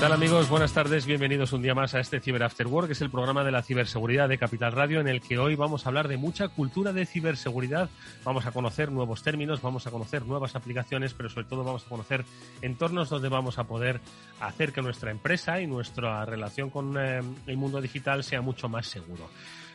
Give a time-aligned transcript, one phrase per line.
[0.00, 0.48] Tal amigos?
[0.48, 3.42] Buenas tardes, bienvenidos un día más a este Cyber After Work, que es el programa
[3.42, 6.46] de la ciberseguridad de Capital Radio, en el que hoy vamos a hablar de mucha
[6.46, 7.90] cultura de ciberseguridad.
[8.22, 11.88] Vamos a conocer nuevos términos, vamos a conocer nuevas aplicaciones, pero sobre todo vamos a
[11.88, 12.24] conocer
[12.62, 14.00] entornos donde vamos a poder
[14.38, 18.86] hacer que nuestra empresa y nuestra relación con eh, el mundo digital sea mucho más
[18.86, 19.28] seguro.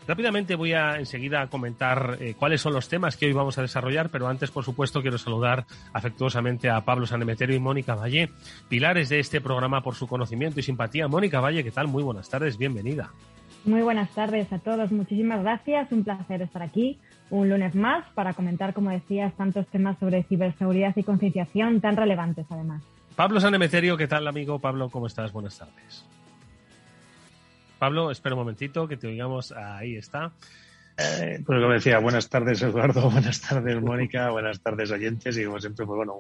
[0.08, 4.10] Rápidamente voy a enseguida comentar eh, cuáles son los temas que hoy vamos a desarrollar,
[4.10, 8.30] pero antes, por supuesto, quiero saludar afectuosamente a Pablo Sanemeterio y Mónica Valle,
[8.68, 11.08] pilares de este programa por su conocimiento y simpatía.
[11.08, 11.88] Mónica Valle, ¿qué tal?
[11.88, 13.12] Muy buenas tardes, bienvenida.
[13.66, 17.00] Muy buenas tardes a todos, muchísimas gracias, un placer estar aquí
[17.34, 22.46] un lunes más para comentar, como decías, tantos temas sobre ciberseguridad y concienciación tan relevantes
[22.50, 22.84] además.
[23.16, 24.60] Pablo Sanemeterio, ¿qué tal amigo?
[24.60, 25.32] Pablo, ¿cómo estás?
[25.32, 26.06] Buenas tardes.
[27.84, 29.52] Pablo, espera un momentito que te oigamos.
[29.52, 30.32] Ahí está.
[30.96, 35.60] Eh, pues como decía, buenas tardes Eduardo, buenas tardes Mónica, buenas tardes oyentes y como
[35.60, 36.14] siempre, pues bueno,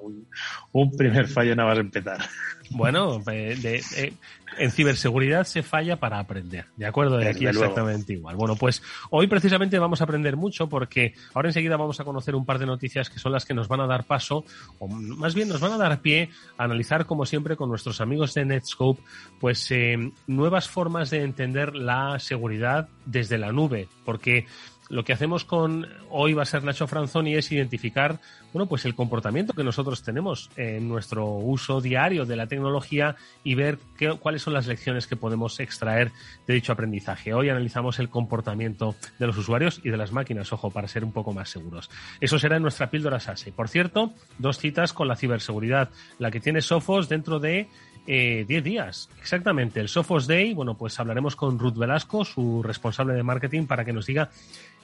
[0.72, 2.20] un, primer fallo nada más empezar.
[2.70, 4.14] Bueno, eh,
[4.58, 7.18] en ciberseguridad se falla para aprender, ¿de acuerdo?
[7.18, 8.36] De aquí exactamente igual.
[8.36, 12.46] Bueno, pues hoy precisamente vamos a aprender mucho porque ahora enseguida vamos a conocer un
[12.46, 14.46] par de noticias que son las que nos van a dar paso,
[14.80, 18.34] o más bien nos van a dar pie a analizar, como siempre, con nuestros amigos
[18.34, 19.02] de Netscope,
[19.40, 24.46] pues eh, nuevas formas de entender la seguridad desde la nube, porque
[24.90, 28.20] lo que hacemos con hoy va a ser Nacho Franzoni es identificar,
[28.52, 33.56] bueno, pues el comportamiento que nosotros tenemos en nuestro uso diario de la tecnología y
[33.56, 36.12] ver qué, cuáles son las lecciones que podemos extraer
[36.48, 37.34] de dicho aprendizaje.
[37.34, 41.14] Hoy analizamos el comportamiento de los usuarios y de las máquinas, ojo, para ser un
[41.14, 41.90] poco más seguros.
[42.20, 43.52] Eso será en nuestra píldora SASE.
[43.52, 45.90] Por cierto, dos citas con la ciberseguridad.
[46.20, 47.68] La que tiene Sofos dentro de
[48.06, 49.10] 10 eh, días.
[49.20, 53.86] Exactamente, el Sophos Day, bueno, pues hablaremos con Ruth Velasco, su responsable de marketing, para
[53.86, 54.30] que nos diga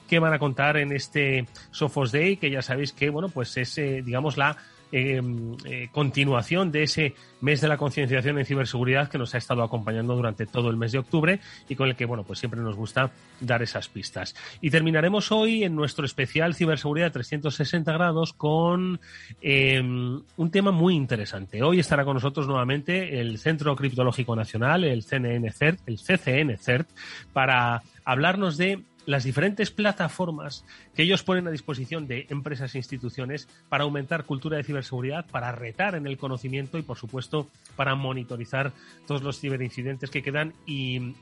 [0.08, 3.76] qué van a contar en este Sophos Day, que ya sabéis que, bueno, pues es,
[3.78, 4.56] eh, digamos, la
[4.92, 9.62] em, eh, continuación de ese mes de la concienciación en ciberseguridad que nos ha estado
[9.62, 12.76] acompañando durante todo el mes de octubre y con el que, bueno, pues siempre nos
[12.76, 14.34] gusta dar esas pistas.
[14.60, 19.00] Y terminaremos hoy en nuestro especial ciberseguridad 360 grados con
[19.40, 21.62] em, un tema muy interesante.
[21.62, 26.88] Hoy estará con nosotros nuevamente el Centro Criptológico Nacional, el CNN CERT, el CCN CERT,
[27.32, 33.48] para hablarnos de las diferentes plataformas que ellos ponen a disposición de empresas e instituciones
[33.68, 38.72] para aumentar cultura de ciberseguridad, para retar en el conocimiento y, por supuesto, para monitorizar
[39.08, 41.16] todos los ciberincidentes que quedan y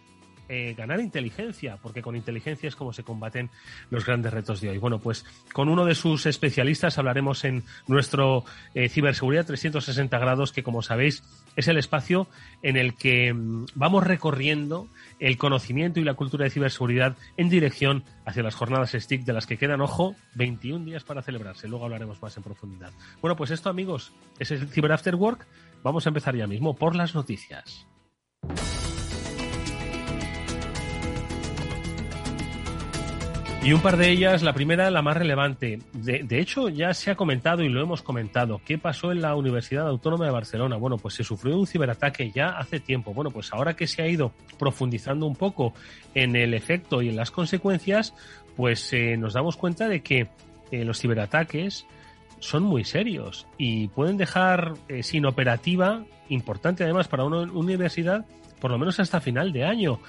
[0.48, 3.50] eh, ganar inteligencia, porque con inteligencia es como se combaten
[3.90, 4.78] los grandes retos de hoy.
[4.78, 8.44] Bueno, pues con uno de sus especialistas hablaremos en nuestro
[8.74, 11.22] eh, Ciberseguridad 360 grados, que como sabéis
[11.56, 12.28] es el espacio
[12.62, 14.88] en el que mm, vamos recorriendo
[15.18, 19.46] el conocimiento y la cultura de ciberseguridad en dirección hacia las jornadas STIC de las
[19.46, 21.68] que quedan, ojo, 21 días para celebrarse.
[21.68, 22.92] Luego hablaremos más en profundidad.
[23.20, 25.46] Bueno, pues esto amigos, es el Cyber After Work.
[25.82, 27.86] Vamos a empezar ya mismo por las noticias.
[33.62, 35.80] Y un par de ellas, la primera, la más relevante.
[35.92, 38.60] De, hecho, ya se ha comentado y lo hemos comentado.
[38.64, 40.76] ¿Qué pasó en la Universidad Autónoma de Barcelona?
[40.76, 43.12] Bueno, pues se sufrió un ciberataque ya hace tiempo.
[43.12, 45.74] Bueno, pues ahora que se ha ido profundizando un poco
[46.14, 48.14] en el efecto y en las consecuencias,
[48.56, 50.28] pues eh, nos damos cuenta de que
[50.70, 51.84] eh, los ciberataques
[52.38, 58.24] son muy serios y pueden dejar eh, sin operativa, importante además para una universidad,
[58.60, 60.00] por lo menos hasta final de año.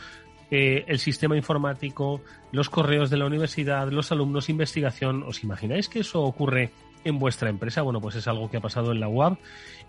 [0.52, 5.24] Eh, el sistema informático, los correos de la universidad, los alumnos, investigación.
[5.24, 6.72] ¿Os imagináis que eso ocurre
[7.04, 7.84] en vuestra empresa?
[7.84, 9.38] Bueno, pues es algo que ha pasado en la UAB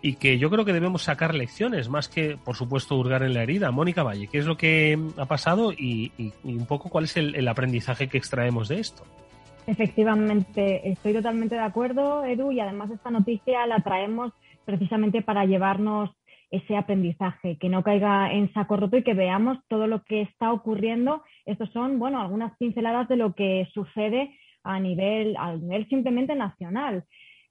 [0.02, 3.42] y que yo creo que debemos sacar lecciones, más que, por supuesto, hurgar en la
[3.42, 3.70] herida.
[3.70, 6.12] Mónica Valle, ¿qué es lo que ha pasado y,
[6.44, 9.04] un poco cuál es el, aprendizaje que extraemos de esto?
[9.66, 14.32] Efectivamente, estoy totalmente de acuerdo, Edu, y además esta noticia la traemos
[14.64, 16.10] precisamente para llevarnos
[16.50, 20.52] ese aprendizaje, que no caiga en saco roto y que veamos todo lo que está
[20.52, 21.22] ocurriendo.
[21.46, 27.04] Estos son, bueno, algunas pinceladas de lo que sucede a nivel, a nivel simplemente nacional,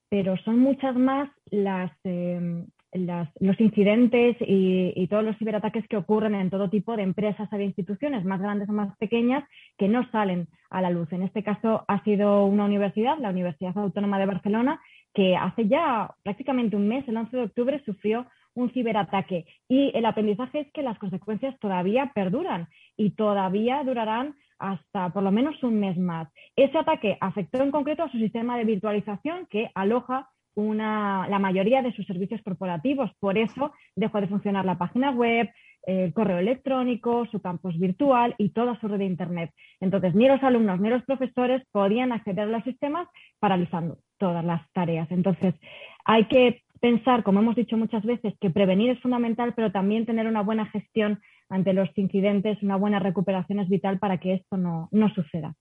[0.09, 6.49] pero son muchas más las, eh, los incidentes y, todos los ciberataques que ocurren en
[6.49, 9.43] todo tipo de empresas o de instituciones, más grandes o más pequeñas,
[9.77, 11.11] que no salen a la luz.
[11.11, 14.81] En este caso ha sido una universidad, la Universidad Autónoma de Barcelona,
[15.13, 19.45] que hace ya prácticamente un mes, el 11 de octubre, sufrió un ciberataque.
[19.67, 22.67] Y el aprendizaje es que las consecuencias todavía perduran
[22.97, 26.27] y todavía durarán hasta por lo menos un mes más.
[26.55, 31.93] Ese ataque afectó en concreto a su sistema de virtualización que aloja la mayoría de
[31.93, 33.11] sus servicios corporativos.
[33.19, 35.49] Por eso dejó de funcionar la página web,
[35.83, 39.51] el correo electrónico, su campus virtual y toda su red de Internet.
[39.79, 43.07] Entonces, ni los alumnos ni los profesores podían acceder a los sistemas
[43.39, 45.09] paralizando todas las tareas.
[45.11, 45.55] Entonces,
[46.03, 50.27] hay que pensar, como hemos dicho muchas veces, que prevenir es fundamental, pero también tener
[50.27, 54.89] una buena gestión ante los incidentes, una buena recuperación es vital para que esto no,
[54.91, 55.55] no suceda.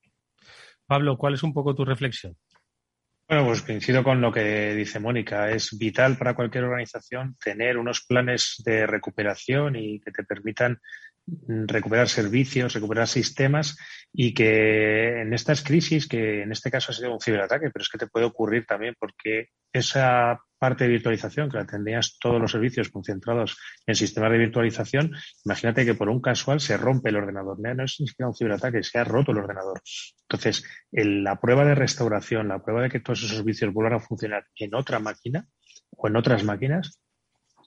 [0.86, 2.34] Pablo, ¿cuál es un poco tu reflexión?
[3.28, 5.50] Bueno, pues coincido con lo que dice Mónica.
[5.50, 10.78] Es vital para cualquier organización tener unos planes de recuperación y que te permitan
[11.46, 13.76] recuperar servicios, recuperar sistemas
[14.12, 17.88] y que en estas crisis, que en este caso ha sido un ciberataque, pero es
[17.88, 22.50] que te puede ocurrir también porque esa parte de virtualización, que la tendrías todos los
[22.50, 25.12] servicios concentrados en sistemas de virtualización,
[25.44, 27.58] imagínate que por un casual se rompe el ordenador.
[27.60, 29.80] No es ni siquiera un ciberataque, se ha roto el ordenador.
[30.22, 34.46] Entonces, la prueba de restauración, la prueba de que todos esos servicios vuelvan a funcionar
[34.56, 35.46] en otra máquina
[35.90, 37.00] o en otras máquinas,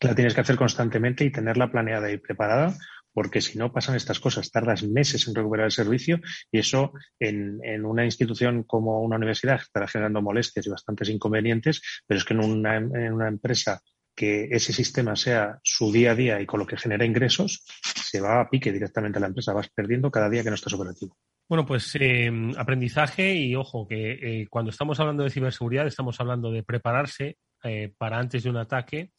[0.01, 2.75] la tienes que hacer constantemente y tenerla planeada y preparada
[3.13, 6.19] porque si no pasan estas cosas, tardas meses en recuperar el servicio
[6.51, 12.17] y eso en, una institución como una universidad estará generando molestias y bastantes inconvenientes, pero
[12.17, 13.81] es que en una, en una empresa
[14.15, 18.19] que ese sistema sea su día a día y con lo que genera ingresos, se
[18.21, 21.17] va a pique directamente a la empresa, vas perdiendo cada día que no estás operativo.
[21.47, 26.51] Bueno, pues eh, aprendizaje y ojo, que eh, cuando estamos hablando de ciberseguridad estamos hablando
[26.51, 29.11] de prepararse eh, para antes de un ataque,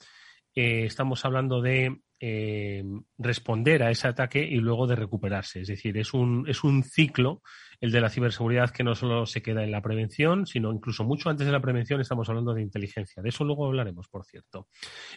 [0.54, 2.84] estamos hablando de eh,
[3.18, 5.62] responder a ese ataque y luego de recuperarse.
[5.62, 7.42] Es decir, es un, es un ciclo,
[7.80, 11.30] el de la ciberseguridad, que no solo se queda en la prevención, sino incluso mucho
[11.30, 13.24] antes de la prevención estamos hablando de inteligencia.
[13.24, 14.68] De eso luego hablaremos, por cierto.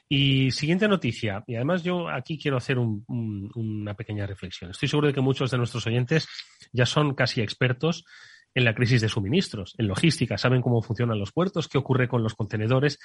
[0.10, 4.72] Y siguiente noticia, y además yo aquí quiero hacer una pequeña reflexión.
[4.72, 6.28] Estoy seguro de que muchos de nuestros oyentes
[6.74, 8.04] ya son casi expertos
[8.56, 12.24] en la crisis de suministros, en logística, saben cómo funcionan los puertos, qué ocurre con
[12.24, 12.98] los contenedores,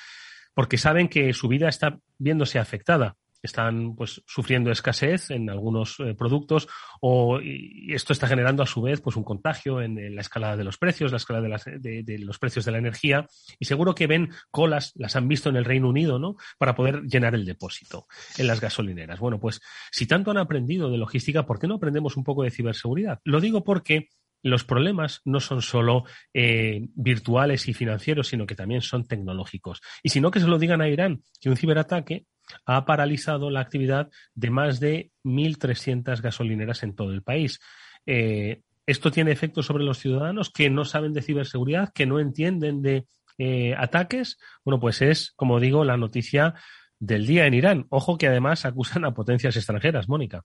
[0.55, 6.15] porque saben que su vida está viéndose afectada están pues sufriendo escasez en algunos eh,
[6.15, 6.69] productos
[7.01, 10.65] o y esto está generando a su vez pues un contagio en, la escalada de
[10.65, 13.27] los precios, la escala de, de, los precios de la energía
[13.59, 16.37] y seguro que ven colas, las han visto en el Reino Unido, ¿no?
[16.59, 18.07] Para poder llenar el depósito
[18.39, 19.19] en las gasolineras.
[19.21, 19.61] Bueno, pues
[19.91, 23.21] si tanto han aprendido de logística, ¿por qué no aprendemos un poco de ciberseguridad?
[23.25, 24.09] Lo digo porque
[24.43, 29.81] los problemas no son solo eh, virtuales y financieros, sino que también son tecnológicos.
[30.03, 32.27] Y si no, que se lo digan a Irán, que un ciberataque
[32.65, 37.61] ha paralizado la actividad de más de 1.300 gasolineras en todo el país.
[38.07, 42.83] Eh, esto tiene efectos sobre los ciudadanos que no saben de ciberseguridad, que no entienden
[42.83, 43.07] de
[43.39, 44.39] eh, ataques.
[44.65, 46.55] Bueno, pues es, como digo, la noticia
[46.99, 47.87] del día en Irán.
[47.89, 50.45] Ojo que además acusan a potencias extranjeras, Mónica.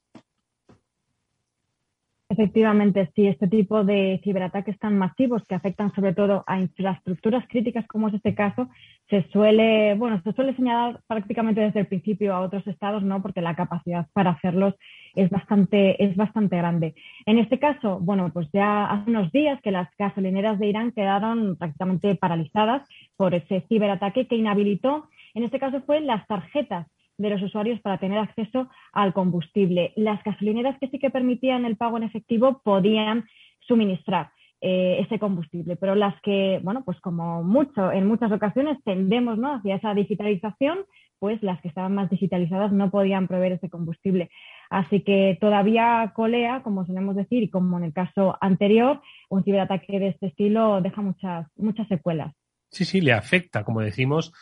[2.37, 7.87] Efectivamente, sí, este tipo de ciberataques tan masivos que afectan sobre todo a infraestructuras críticas
[7.87, 8.67] como es este caso,
[9.09, 13.21] se suele, bueno, se suele señalar prácticamente desde el principio a otros estados, ¿no?
[13.21, 14.73] Porque la capacidad para hacerlos
[15.15, 16.93] es bastante, es bastante grande.
[17.25, 21.55] En este caso, bueno, pues ya hace unos días que las gasolineras de Irán quedaron
[21.55, 27.41] prácticamente paralizadas por ese ciberataque que inhabilitó, en este caso fue las tarjetas de los
[27.41, 29.93] usuarios para tener acceso al combustible.
[29.95, 33.25] Las gasolineras que sí que permitían el pago en efectivo podían
[33.61, 34.31] suministrar
[34.61, 39.55] eh, ese combustible, pero las que, bueno, pues como mucho, en muchas ocasiones tendemos ¿no?
[39.55, 40.79] hacia esa digitalización,
[41.19, 44.29] pues las que estaban más digitalizadas no podían proveer ese combustible.
[44.69, 49.99] Así que todavía colea, como solemos decir, y como en el caso anterior, un ciberataque
[49.99, 52.33] de este estilo deja muchas, muchas secuelas.
[52.69, 54.33] Sí, sí, le afecta, como decimos,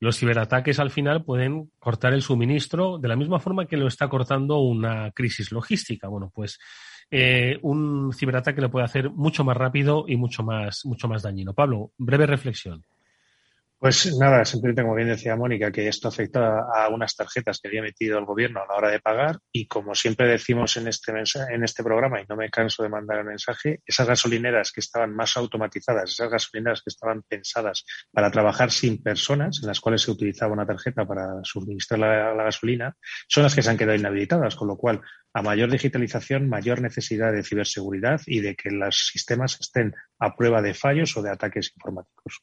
[0.00, 4.08] los ciberataques al final pueden cortar el suministro de la misma forma que lo está
[4.08, 6.08] cortando una crisis logística.
[6.08, 6.58] Bueno, pues
[7.10, 11.54] eh, un ciberataque lo puede hacer mucho más rápido y mucho más, mucho más dañino.
[11.54, 12.84] Pablo, breve reflexión.
[13.80, 17.80] Pues nada, simplemente como bien decía Mónica, que esto afecta a unas tarjetas que había
[17.80, 21.62] metido el gobierno a la hora de pagar y como siempre decimos en este en
[21.62, 25.36] este programa y no me canso de mandar el mensaje, esas gasolineras que estaban más
[25.36, 30.52] automatizadas, esas gasolineras que estaban pensadas para trabajar sin personas, en las cuales se utilizaba
[30.52, 32.96] una tarjeta para suministrar la, la gasolina,
[33.28, 37.32] son las que se han quedado inhabilitadas, con lo cual a mayor digitalización, mayor necesidad
[37.32, 41.70] de ciberseguridad y de que los sistemas estén a prueba de fallos o de ataques
[41.76, 42.42] informáticos.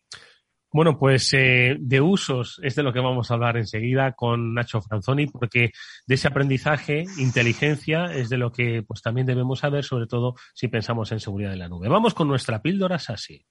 [0.76, 4.82] Bueno, pues eh, de usos es de lo que vamos a hablar enseguida con Nacho
[4.82, 5.72] Franzoni, porque
[6.06, 10.68] de ese aprendizaje, inteligencia, es de lo que pues también debemos saber, sobre todo si
[10.68, 11.88] pensamos en seguridad de la nube.
[11.88, 13.46] Vamos con nuestra píldora SASI.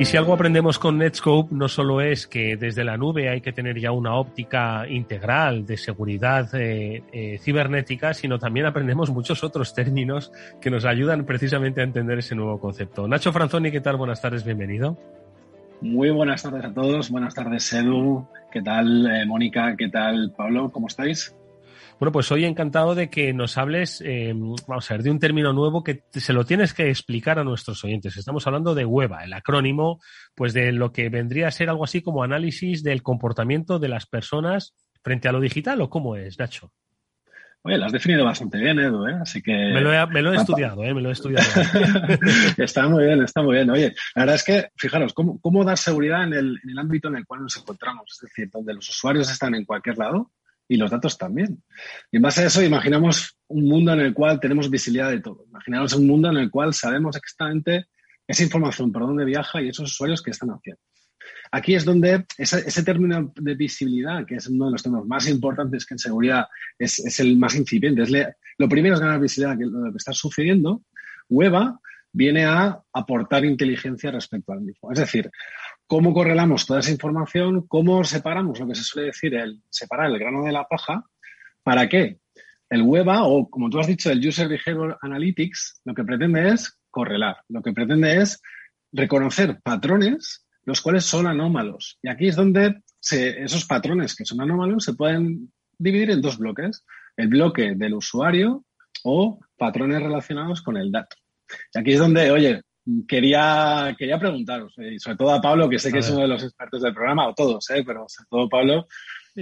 [0.00, 3.52] Y si algo aprendemos con Netscope, no solo es que desde la nube hay que
[3.52, 9.74] tener ya una óptica integral de seguridad eh, eh, cibernética, sino también aprendemos muchos otros
[9.74, 13.06] términos que nos ayudan precisamente a entender ese nuevo concepto.
[13.06, 13.98] Nacho Franzoni, ¿qué tal?
[13.98, 14.96] Buenas tardes, bienvenido.
[15.82, 17.10] Muy buenas tardes a todos.
[17.10, 18.26] Buenas tardes, Edu.
[18.50, 19.76] ¿Qué tal, eh, Mónica?
[19.76, 20.70] ¿Qué tal, Pablo?
[20.72, 21.36] ¿Cómo estáis?
[22.00, 24.32] Bueno, pues hoy encantado de que nos hables, eh,
[24.66, 27.84] vamos a ver, de un término nuevo que se lo tienes que explicar a nuestros
[27.84, 28.16] oyentes.
[28.16, 30.00] Estamos hablando de WEBA, el acrónimo,
[30.34, 34.06] pues de lo que vendría a ser algo así como análisis del comportamiento de las
[34.06, 36.72] personas frente a lo digital, ¿o cómo es, Nacho?
[37.60, 39.18] Oye, lo has definido bastante bien, Edu, ¿eh?
[39.20, 39.52] Así que...
[39.52, 40.94] Me lo he, estudiado, ¿eh?
[40.94, 41.46] Me lo he estudiado.
[42.56, 43.68] está muy bien, está muy bien.
[43.68, 47.08] Oye, la verdad es que, fijaros, ¿cómo, cómo dar seguridad en el, en el ámbito
[47.08, 48.04] en el cual nos encontramos?
[48.10, 50.30] Es decir, donde los usuarios están en cualquier lado,
[50.70, 51.62] y los datos también.
[52.12, 55.44] Y en base a eso, imaginamos un mundo en el cual tenemos visibilidad de todo.
[55.48, 57.86] Imaginamos un mundo en el cual sabemos exactamente
[58.28, 60.80] esa información, por dónde viaja y esos usuarios que están haciendo.
[61.50, 65.84] Aquí es donde ese, término de visibilidad, que es uno de los temas más importantes
[65.84, 66.46] que en seguridad
[66.78, 68.12] es, el más incipiente, es
[68.56, 70.84] lo primero es ganar visibilidad de lo que está sucediendo.
[71.28, 71.80] Weba
[72.12, 74.92] viene a aportar inteligencia respecto al mismo.
[74.92, 75.32] Es decir,
[75.90, 80.20] cómo correlamos toda esa información, cómo separamos lo que se suele decir, el separar el
[80.20, 81.04] grano de la paja,
[81.64, 82.20] ¿para qué?
[82.68, 86.78] El WEBA, o como tú has dicho, el User Behavior Analytics, lo que pretende es
[86.90, 88.40] correlar, lo que pretende es
[88.92, 91.98] reconocer patrones los cuales son anómalos.
[92.02, 96.84] Y aquí es donde esos patrones que son anómalos se pueden dividir en dos bloques.
[97.16, 98.64] El bloque del usuario
[99.02, 101.16] o patrones relacionados con el dato.
[101.74, 102.62] Y aquí es donde, oye,
[103.06, 106.28] quería, quería preguntaros, eh, y sobre todo a Pablo, que sé que es uno de
[106.28, 108.88] los expertos del programa, o todos, eh, pero sobre todo Pablo.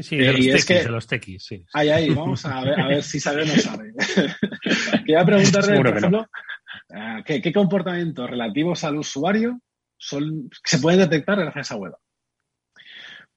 [0.00, 1.64] Sí, de, los tequis, de los tequis, sí.
[1.72, 3.92] Ahí, ahí, vamos a ver, a ver si sabe o no sabe.
[5.06, 6.26] quería preguntarle, por ejemplo,
[6.90, 9.60] eh, ¿qué, ¿qué, comportamientos relativos al usuario
[9.96, 11.94] son, se pueden detectar gracias a web?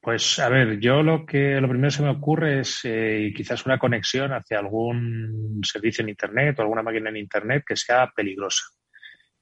[0.01, 3.63] Pues a ver, yo lo que lo primero que se me ocurre es eh, quizás
[3.67, 8.63] una conexión hacia algún servicio en Internet o alguna máquina en Internet que sea peligrosa.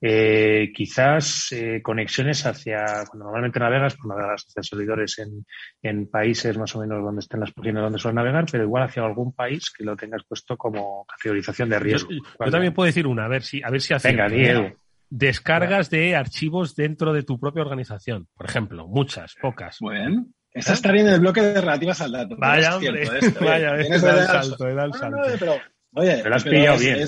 [0.02, 5.46] Eh, quizás eh, conexiones hacia, cuando normalmente navegas, pues navegas hacia servidores en,
[5.82, 9.04] en, países más o menos donde estén las páginas donde suelen navegar, pero igual hacia
[9.04, 12.12] algún país que lo tengas puesto como categorización de riesgo.
[12.12, 14.10] Yo, también puedo decir una, a ver si, a ver si hace.
[14.10, 14.72] Venga, Diego.
[15.10, 19.78] Descargas de archivos dentro de tu propia organización, por ejemplo, muchas, pocas.
[19.82, 22.38] Bueno, esa estaría en el bloque de relativas al dato.
[22.38, 23.06] Vaya, hombre.
[23.42, 25.18] Vaya, da el salto, da el salto.
[25.38, 25.58] pero,
[25.94, 27.00] oye, lo has pillado bien.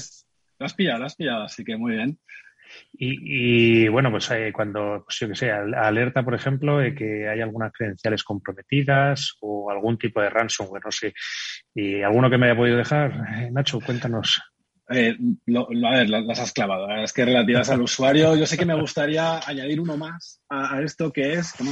[0.59, 2.19] lo has pillado, lo has pillado, así que muy bien.
[2.93, 7.41] Y, bueno, pues eh, cuando, pues yo que sé, alerta, por ejemplo, de que hay
[7.41, 11.13] algunas credenciales comprometidas o algún tipo de ransomware, no sé.
[11.73, 13.11] ¿Y alguno que me haya podido dejar?
[13.35, 14.41] Eh, Nacho, cuéntanos.
[14.89, 16.89] Eh, a ver, las has clavado.
[16.97, 20.81] Es que relativas al usuario, yo sé que me gustaría añadir uno más a, a
[20.81, 21.71] esto que es, como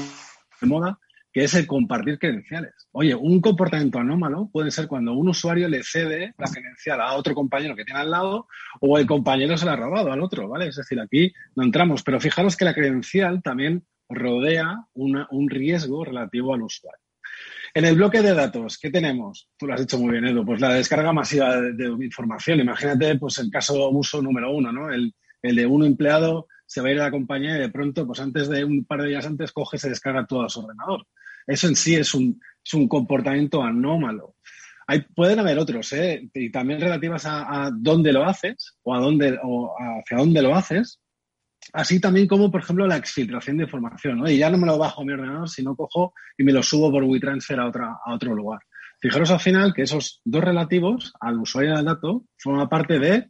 [0.62, 1.00] de moda,
[1.40, 2.74] que es el compartir credenciales.
[2.92, 7.34] Oye, un comportamiento anómalo puede ser cuando un usuario le cede la credencial a otro
[7.34, 8.50] compañero que tiene al lado
[8.82, 10.68] o el compañero se la ha robado al otro, ¿vale?
[10.68, 16.54] Es decir, aquí no entramos, pero fijaros que la credencial también rodea un riesgo relativo
[16.54, 17.00] al usuario.
[17.74, 19.48] En el bloque de datos, ¿qué tenemos?
[19.58, 22.60] Tú lo has dicho muy bien, Edu, pues la descarga masiva de, información.
[22.60, 24.92] Imagínate, pues el caso uso número uno, ¿no?
[24.92, 28.06] El, el de un empleado se va a ir a la compañía y de pronto,
[28.06, 30.60] pues antes de un par de días antes, coge y se descarga todo a su
[30.60, 31.08] ordenador.
[31.50, 34.36] Eso en sí es un, es un comportamiento anómalo.
[34.86, 36.30] Hay, pueden haber otros, ¿eh?
[36.34, 41.00] y también relativas a, dónde lo haces o, a dónde, o hacia dónde lo haces,
[41.74, 44.20] así también como, por ejemplo, la exfiltración de información.
[44.20, 44.30] ¿no?
[44.30, 47.04] Y ya no me lo bajo mi ordenador, sino cojo y me lo subo por
[47.04, 48.60] WeTransfer a, otra, a otro lugar.
[49.02, 53.30] Fijaros al final que esos dos relativos al usuario del dato forman parte de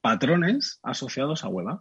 [0.00, 1.78] patrones asociados a web.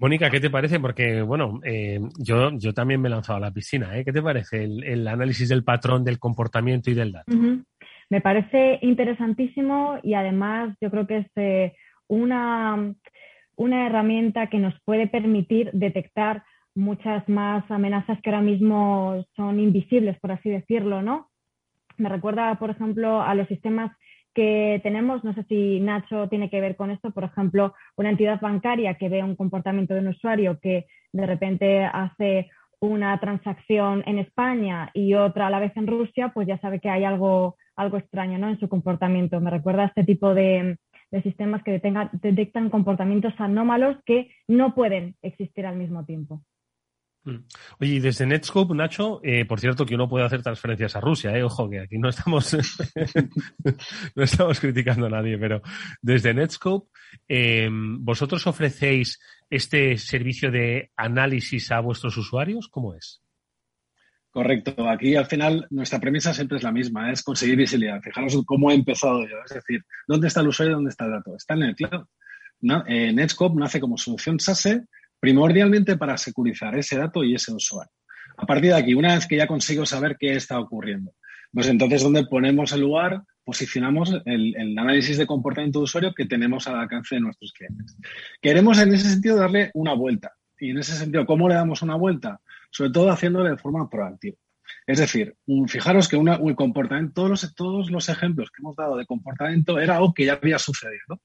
[0.00, 0.80] Mónica, ¿qué te parece?
[0.80, 3.98] Porque, bueno, eh, yo, yo también me he lanzado a la piscina.
[3.98, 4.04] ¿eh?
[4.04, 7.30] ¿Qué te parece el, análisis del patrón, del comportamiento y del dato?
[8.08, 11.74] Me parece interesantísimo y además yo creo que es eh,
[12.08, 12.94] una,
[13.56, 20.18] una herramienta que nos puede permitir detectar muchas más amenazas que ahora mismo son invisibles,
[20.18, 21.28] por así decirlo, ¿no?
[21.98, 23.94] Me recuerda, por ejemplo, a los sistemas
[24.34, 28.40] que tenemos, no sé si Nacho tiene que ver con esto, por ejemplo, una entidad
[28.40, 34.18] bancaria que ve un comportamiento de un usuario que de repente hace una transacción en
[34.18, 37.98] España y otra a la vez en Rusia, pues ya sabe que hay algo, algo
[37.98, 38.48] extraño ¿no?
[38.48, 39.40] en su comportamiento.
[39.40, 40.78] Me recuerda a este tipo de,
[41.22, 41.80] sistemas que
[42.22, 46.40] detectan comportamientos anómalos que no pueden existir al mismo tiempo.
[47.24, 47.36] Mm.
[47.80, 51.36] Oye, y desde Netscope, Nacho, eh, por cierto que uno puede hacer transferencias a Rusia,
[51.36, 52.56] eh, ojo, que aquí no estamos,
[54.14, 55.60] no estamos criticando a nadie, pero
[56.00, 56.88] desde Netscope,
[57.28, 62.68] em, ¿vosotros ofrecéis este servicio de análisis a vuestros usuarios?
[62.68, 63.22] ¿Cómo es?
[64.30, 64.88] Correcto.
[64.88, 68.00] Aquí al final nuestra premisa siempre es la misma, es conseguir visibilidad.
[68.00, 69.36] Fijaros cómo he empezado yo.
[69.44, 71.34] Es decir, ¿dónde está el usuario y dónde está el dato?
[71.34, 72.06] Está en el cloud.
[72.86, 74.84] Eh, Netscope nace como solución SASE
[75.20, 77.92] primordialmente para securizar ese dato y ese usuario.
[78.36, 81.12] A partir de aquí, una vez que ya consigo saber qué está ocurriendo,
[81.52, 86.66] pues entonces donde ponemos el lugar, posicionamos el, análisis de comportamiento de usuario que tenemos
[86.66, 87.96] al alcance de nuestros clientes.
[88.40, 90.32] Queremos en ese sentido darle una vuelta.
[90.58, 92.40] Y en ese sentido, ¿cómo le damos una vuelta?
[92.70, 94.36] Sobre todo haciéndolo de forma proactiva.
[94.86, 95.34] Es decir,
[95.66, 100.26] fijaros que un comportamiento, todos los ejemplos que hemos dado de comportamiento era algo que
[100.26, 101.20] ya había sucedido.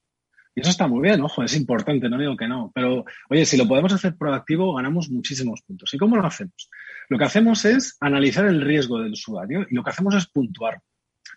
[0.56, 2.72] Y eso está muy bien, ojo, es importante, no digo que no.
[2.74, 5.92] Pero, oye, si lo podemos hacer proactivo, ganamos muchísimos puntos.
[5.92, 6.70] ¿Y cómo lo hacemos?
[7.10, 10.80] Lo que hacemos es analizar el riesgo del usuario y lo que hacemos es puntuar.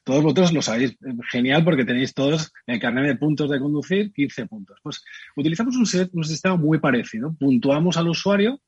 [0.05, 4.13] Todos vosotros lo sabéis, eh, genial porque tenéis todos el carnet de puntos de conducir,
[4.13, 4.79] 15 puntos.
[4.81, 5.03] Pues
[5.35, 7.35] utilizamos un, sistema muy parecido.
[7.37, 8.61] Puntuamos al usuario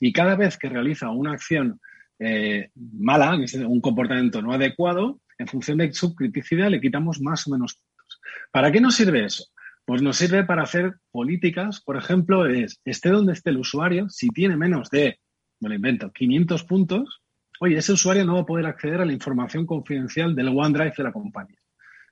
[0.00, 1.78] y cada vez que realiza una acción
[2.18, 7.50] eh, mala, un comportamiento no adecuado, en función de su criticidad le quitamos más o
[7.50, 8.20] menos puntos.
[8.50, 9.44] ¿Para qué nos sirve eso?
[9.84, 14.28] Pues nos sirve para hacer políticas, por ejemplo, es, esté donde esté el usuario, si
[14.28, 15.18] tiene menos de,
[15.60, 17.22] me lo invento, 500 puntos,
[17.60, 21.04] oye, ese usuario no va a poder acceder a la información confidencial del OneDrive de
[21.04, 21.58] la compañía.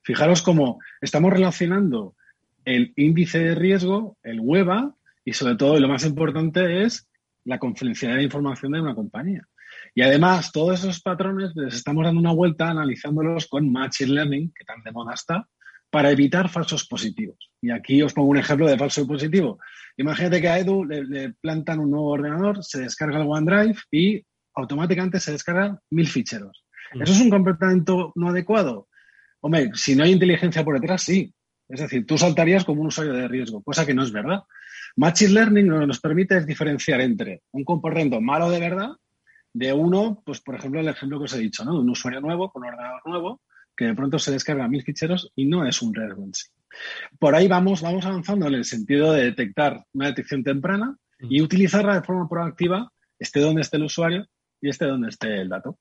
[0.02, 2.14] Fijaros cómo estamos relacionando
[2.64, 7.08] el índice de riesgo, el WEBA, y sobre todo, y lo más importante es
[7.44, 9.46] la confidencialidad de información de una compañía.
[9.94, 14.64] Y además, todos esos patrones les estamos dando una vuelta analizándolos con Machine Learning, que
[14.64, 15.48] tan de moda está,
[15.90, 17.50] para evitar falsos positivos.
[17.60, 19.58] Y aquí os pongo un ejemplo de falso positivo.
[19.96, 24.24] Imagínate que a Edu le, plantan un nuevo ordenador, se descarga el OneDrive y
[24.54, 26.64] automáticamente se descargan mil ficheros.
[26.94, 27.02] Mm.
[27.02, 28.88] ¿Eso es un comportamiento no adecuado?
[29.40, 31.34] Hombre, si no hay inteligencia por detrás, sí.
[31.68, 34.42] Es decir, tú saltarías como un usuario de riesgo, cosa que no es verdad.
[34.96, 38.90] Machine Learning lo que nos permite es diferenciar entre un comportamiento malo de verdad
[39.52, 41.74] de uno, pues por ejemplo, el ejemplo que os he dicho, ¿no?
[41.74, 43.40] De un usuario nuevo con un ordenador nuevo
[43.80, 46.48] que de pronto se descarga mil ficheros y no es un riesgo en sí.
[47.18, 51.94] Por ahí vamos, vamos avanzando en el sentido de detectar una detección temprana y utilizarla
[51.94, 54.26] de forma proactiva, esté donde esté el usuario
[54.60, 55.78] y esté donde esté el dato.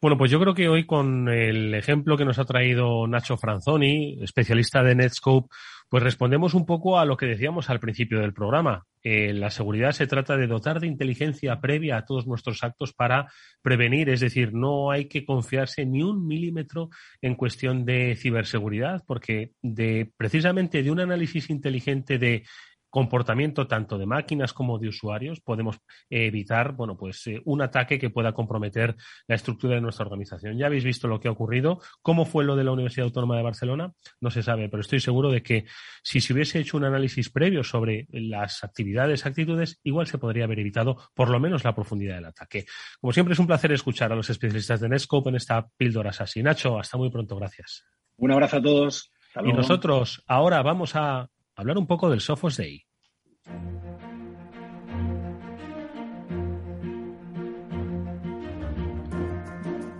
[0.00, 4.18] Bueno, pues yo creo que hoy con el ejemplo que nos ha traído Nacho Franzoni,
[4.22, 5.48] especialista de Netscope,
[5.88, 8.86] pues respondemos un poco a lo que decíamos al principio del programa.
[9.02, 13.30] Eh, la seguridad se trata de dotar de inteligencia previa a todos nuestros actos para
[13.62, 16.90] prevenir, es decir, no hay que confiarse ni un milímetro
[17.22, 22.42] en cuestión de ciberseguridad, porque de precisamente de un análisis inteligente de
[22.90, 28.10] comportamiento tanto de máquinas como de usuarios, podemos evitar, bueno, pues eh, un ataque que
[28.10, 28.96] pueda comprometer
[29.26, 30.56] la estructura de nuestra organización.
[30.58, 31.80] Ya habéis visto lo que ha ocurrido.
[32.02, 33.92] ¿Cómo fue lo de la Universidad Autónoma de Barcelona?
[34.20, 35.66] No se sabe, pero estoy seguro de que
[36.02, 40.60] si se hubiese hecho un análisis previo sobre las actividades, actitudes, igual se podría haber
[40.60, 42.66] evitado por lo menos la profundidad del ataque.
[43.00, 46.42] Como siempre es un placer escuchar a los especialistas de Netscope en esta píldora así.
[46.42, 47.84] Nacho, hasta muy pronto, gracias.
[48.16, 49.12] Un abrazo a todos.
[49.44, 52.84] Y nosotros ahora vamos a hablar un poco del Sophos Day.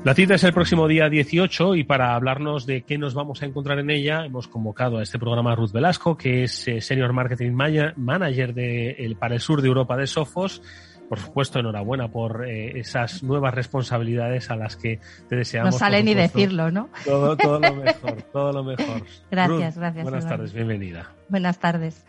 [0.05, 3.47] La cita es el próximo día 18 y para hablarnos de qué nos vamos a
[3.47, 7.13] encontrar en ella hemos convocado a este programa a Ruth Velasco, que es eh, Senior
[7.13, 10.63] Marketing Manager de, para el sur de Europa de Sofos.
[11.09, 15.75] Por supuesto, enhorabuena por eh, esas nuevas responsabilidades a las que te deseamos.
[15.75, 16.89] No sale ni decirlo, ¿no?
[17.05, 19.03] Todo, lo mejor, todo lo mejor.
[19.31, 20.03] Gracias, gracias.
[20.03, 21.11] Buenas tardes, bienvenida.
[21.29, 22.05] Buenas tardes.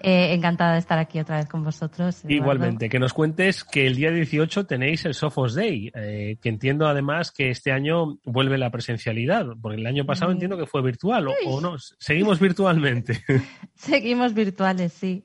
[0.00, 2.22] Eh, encantada de estar aquí otra vez con vosotros.
[2.28, 6.86] Igualmente, que nos cuentes que el día 18 tenéis el Sophos Day, eh, que entiendo
[6.86, 10.34] además que este año vuelve la presencialidad, porque el año pasado mm.
[10.34, 13.22] entiendo que fue virtual, o, no, seguimos virtualmente.
[13.74, 15.22] seguimos virtuales, sí.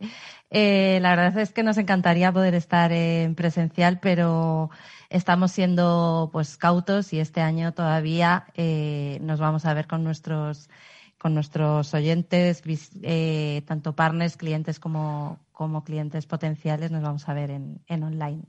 [0.50, 4.70] Eh, la verdad es que nos encantaría poder estar en presencial, pero
[5.10, 8.46] estamos siendo pues cautos y este año todavía
[9.22, 10.70] nos vamos a ver con nuestros
[11.22, 12.64] con nuestros oyentes,
[13.04, 18.42] eh, tanto partners, clientes como, como, clientes potenciales, nos vamos a ver en, en online.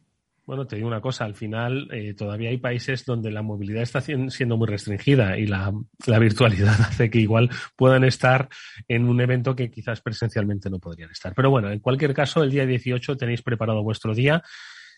[0.47, 4.01] Bueno, te digo una cosa, al final eh, todavía hay países donde la movilidad está
[4.01, 5.71] siendo muy restringida y la,
[6.19, 8.49] virtualidad hace que igual puedan estar
[8.89, 11.35] en un evento que quizás presencialmente no podrían estar.
[11.35, 14.43] Pero bueno, en cualquier caso, el día 18 tenéis preparado vuestro día,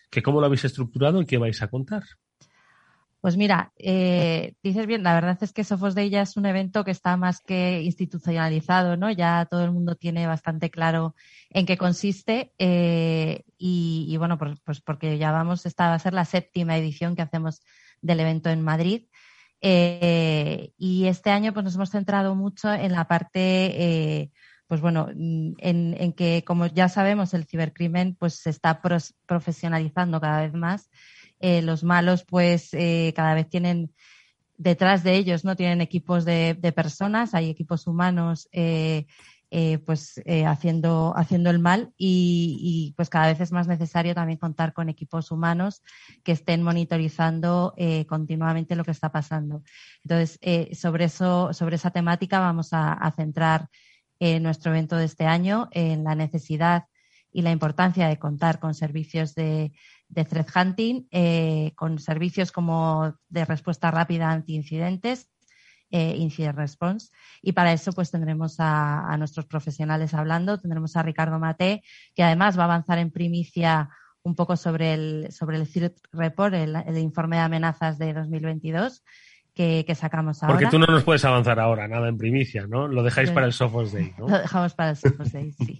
[0.09, 2.03] que cómo lo habéis estructurado y qué vais a contar.
[3.25, 6.83] Pues mira, eh, dices bien, la verdad es que Sofos Day ya es un evento
[6.83, 9.09] que está más que institucionalizado, ¿no?
[9.09, 11.15] Ya todo el mundo tiene bastante claro
[11.49, 16.23] en qué consiste eh, y, bueno, pues, porque ya vamos, esta va a ser la
[16.23, 17.63] séptima edición que hacemos
[17.99, 19.07] del evento en Madrid.
[19.59, 24.29] Eh, y este año pues nos hemos centrado mucho en la parte,
[24.67, 28.83] pues bueno, en, en, que como ya sabemos el cibercrimen pues se está
[29.25, 30.91] profesionalizando cada vez más
[31.47, 33.93] eh, los malos pues eh, cada vez tienen
[34.57, 35.55] detrás de ellos, ¿no?
[35.55, 39.05] Tienen equipos de, personas, hay equipos humanos eh,
[39.85, 44.89] pues haciendo, haciendo el mal y, pues cada vez es más necesario también contar con
[44.89, 45.83] equipos humanos
[46.23, 47.75] que estén monitorizando
[48.07, 49.61] continuamente lo que está pasando.
[50.03, 50.39] Entonces,
[50.77, 53.69] sobre eso, sobre esa temática vamos a, a centrar
[54.19, 56.85] nuestro evento de este año en la necesidad
[57.35, 59.73] y la importancia de contar con servicios de,
[60.13, 65.29] threat hunting eh, con servicios como de respuesta rápida ante incidentes,
[65.91, 67.11] eh, incident response.
[67.41, 71.83] Y para eso pues tendremos a, nuestros profesionales hablando, tendremos a Ricardo Mate,
[72.15, 73.89] que además va a avanzar en primicia
[74.23, 79.03] un poco sobre el, sobre el CIRT Report, el, informe de amenazas de 2022.
[79.55, 80.55] Que, que, sacamos ahora.
[80.55, 82.89] Porque tú no nos puedes avanzar ahora, nada en primicia, ¿no?
[82.89, 84.27] Lo dejáis para el Sophos Day, ¿no?
[84.27, 85.79] Lo dejamos para el Sophos Day, sí.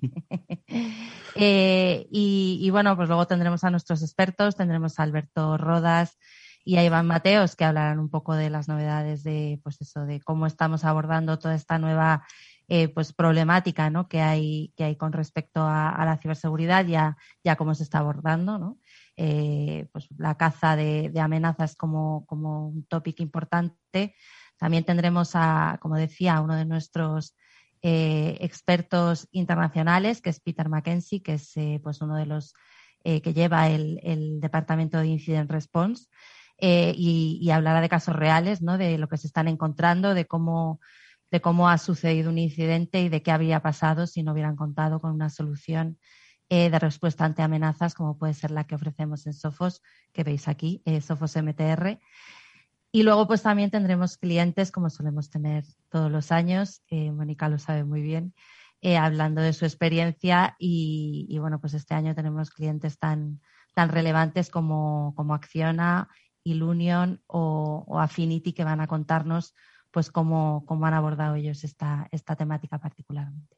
[1.38, 6.18] Eh, y, bueno, pues luego tendremos a nuestros expertos, tendremos a Alberto Rodas
[6.64, 10.22] y a Iván Mateos, que hablarán un poco de las novedades de, pues eso, de
[10.22, 12.24] cómo estamos abordando toda esta nueva
[12.68, 14.08] eh, pues problemática ¿no?
[14.08, 18.58] que, hay, que hay con respecto a, la ciberseguridad, ya, ya cómo se está abordando,
[18.58, 18.80] ¿no?
[19.18, 24.16] Eh, pues la caza de, amenazas como, como un tópico importante.
[24.58, 27.36] También tendremos a, como decía, a uno de nuestros
[27.82, 32.54] eh, expertos internacionales, que es Peter Mackenzie, que es eh, pues uno de los
[33.04, 36.08] que lleva el, Departamento de Incident Response,
[36.60, 38.80] y, hablará de casos reales, ¿no?
[38.80, 40.80] de lo que se están encontrando, de cómo
[41.70, 45.30] ha sucedido un incidente y de qué habría pasado si no hubieran contado con una
[45.30, 46.00] solución
[46.50, 49.82] de respuesta ante amenazas, como puede ser la que ofrecemos en Sofos,
[50.14, 52.00] que veis aquí, Sofos MTR.
[52.96, 57.60] Y luego pues también tendremos clientes como solemos tener todos los años, eh, Mónica lo
[57.60, 58.34] sabe muy bien,
[58.80, 63.42] eh, hablando de su experiencia y, bueno, pues este año tenemos clientes tan,
[63.74, 66.08] tan relevantes como, como Acciona,
[66.46, 69.54] Ilunion o, o, Affinity que van a contarnos
[69.92, 73.58] pues cómo, cómo han abordado ellos esta, esta temática particularmente.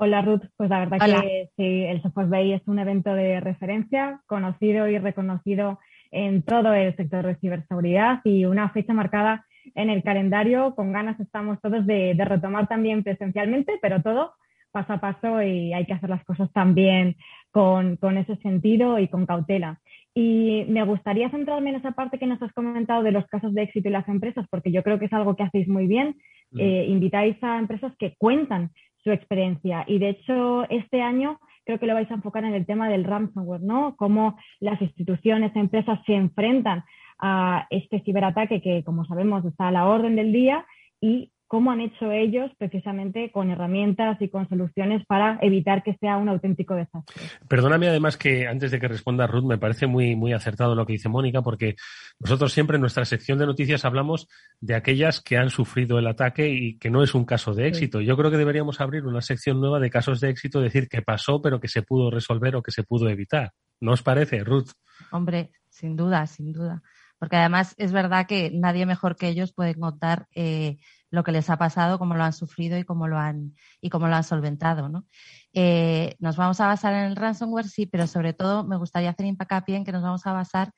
[0.00, 4.20] Hola Ruth, pues la verdad que sí, el Software Bay es un evento de referencia,
[4.26, 5.80] conocido y reconocido
[6.12, 10.76] en todo el sector de ciberseguridad y una fecha marcada en el calendario.
[10.76, 14.34] Con ganas estamos todos de, retomar también presencialmente, pero todo
[14.70, 17.16] paso a paso y hay que hacer las cosas también
[17.50, 19.80] con, con, ese sentido y con cautela.
[20.14, 23.62] Y me gustaría centrarme en esa parte que nos has comentado de los casos de
[23.62, 26.14] éxito y las empresas, porque yo creo que es algo que hacéis muy bien.
[26.52, 26.60] Mm.
[26.60, 28.70] Eh, invitáis a empresas que cuentan
[29.08, 32.66] su experiencia y de hecho este año creo que lo vais a enfocar en el
[32.66, 33.96] tema del ransomware, ¿no?
[33.96, 36.84] Cómo las instituciones, empresas se enfrentan
[37.18, 40.66] a este ciberataque que, como sabemos, está a la orden del día
[41.00, 46.18] y cómo han hecho ellos precisamente con herramientas y con soluciones para evitar que sea
[46.18, 47.22] un auténtico desastre.
[47.48, 50.92] Perdóname además que antes de que responda Ruth, me parece muy, muy acertado lo que
[50.92, 51.74] dice Mónica, porque
[52.20, 54.28] nosotros siempre en nuestra sección de noticias hablamos
[54.60, 58.02] de aquellas que han sufrido el ataque y que no es un caso de éxito.
[58.02, 61.40] Yo creo que deberíamos abrir una sección nueva de casos de éxito, decir que pasó
[61.40, 63.52] pero que se pudo resolver o que se pudo evitar.
[63.80, 64.70] ¿No os parece, Ruth?
[65.12, 66.82] Hombre, sin duda, sin duda.
[67.18, 70.76] Porque además es verdad que nadie mejor que ellos puede contar eh,
[71.10, 74.08] lo que les ha pasado, cómo lo han sufrido y cómo lo han, y cómo
[74.08, 74.88] lo han solventado.
[74.88, 75.06] ¿no?
[75.52, 79.26] Eh, nos vamos a basar en el ransomware, sí, pero sobre todo me gustaría hacer
[79.26, 80.72] hincapié en que nos vamos a basar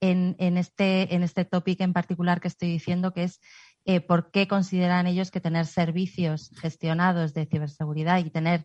[0.00, 3.40] en, en este, en este tópico en particular que estoy diciendo, que es
[3.84, 8.64] eh, por qué consideran ellos que tener servicios gestionados de ciberseguridad y tener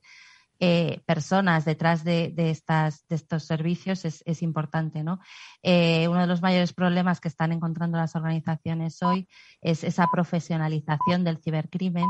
[0.60, 5.04] eh, personas detrás de, estas, de estos servicios es, importante.
[5.04, 5.20] ¿no?
[5.62, 9.28] Eh, uno de los mayores problemas que están encontrando las organizaciones hoy
[9.62, 12.10] es esa profesionalización del cibercrimen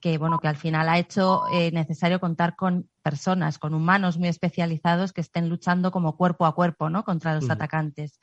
[0.00, 4.28] que bueno que al final ha hecho eh, necesario contar con personas, con humanos muy
[4.28, 7.04] especializados que estén luchando como cuerpo a cuerpo, ¿no?
[7.04, 8.20] Contra los atacantes.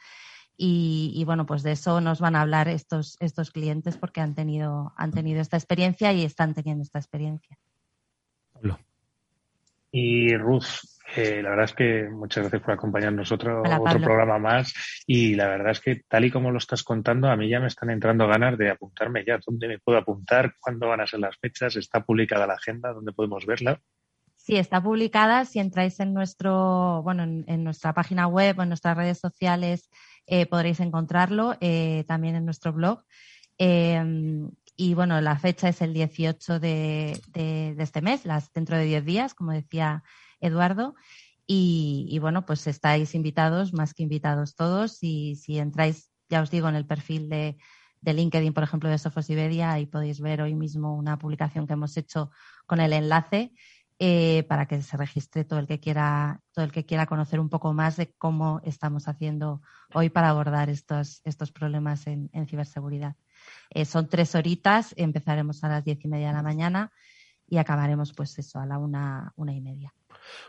[0.64, 4.94] Y, bueno, pues de eso nos van a hablar estos, estos clientes porque han tenido,
[4.96, 7.58] han tenido esta experiencia y están teniendo esta experiencia.
[9.92, 10.66] Y Ruth,
[11.16, 14.74] eh, la verdad es que muchas gracias por acompañarnos otro, otro programa más.
[15.06, 17.68] Y la verdad es que tal y como lo estás contando, a mí ya me
[17.68, 19.40] están entrando ganas de apuntarme ya.
[19.46, 20.54] ¿Dónde me puedo apuntar?
[20.60, 21.76] ¿Cuándo van a ser las fechas?
[21.76, 22.94] ¿Está publicada la agenda?
[22.94, 23.82] ¿Dónde podemos verla?
[24.38, 25.46] Sí, está publicada.
[25.46, 29.90] Si entráis en nuestro, bueno, en, nuestra página web o en nuestras redes sociales,
[30.26, 31.58] eh, podréis encontrarlo.
[31.60, 33.04] Eh, también en nuestro blog.
[34.82, 38.86] Y bueno, la fecha es el 18 de, de, de este mes, las, dentro de
[38.86, 40.04] 10 días, como decía
[40.40, 40.96] Eduardo.
[41.46, 45.04] Y, bueno, pues estáis invitados, más que invitados todos.
[45.04, 47.58] Y si entráis, ya os digo, en el perfil de,
[48.02, 51.96] LinkedIn, por ejemplo, de Sofos Iberia, ahí podéis ver hoy mismo una publicación que hemos
[51.96, 52.32] hecho
[52.66, 53.54] con el enlace
[54.00, 57.50] eh, para que se registre todo el que quiera, todo el que quiera conocer un
[57.50, 59.62] poco más de cómo estamos haciendo
[59.94, 63.16] hoy para abordar estos, estos problemas en, ciberseguridad.
[63.70, 66.92] Eh, son tres horitas, empezaremos a las diez y media de la mañana
[67.48, 69.94] y acabaremos pues eso a la una, una y media.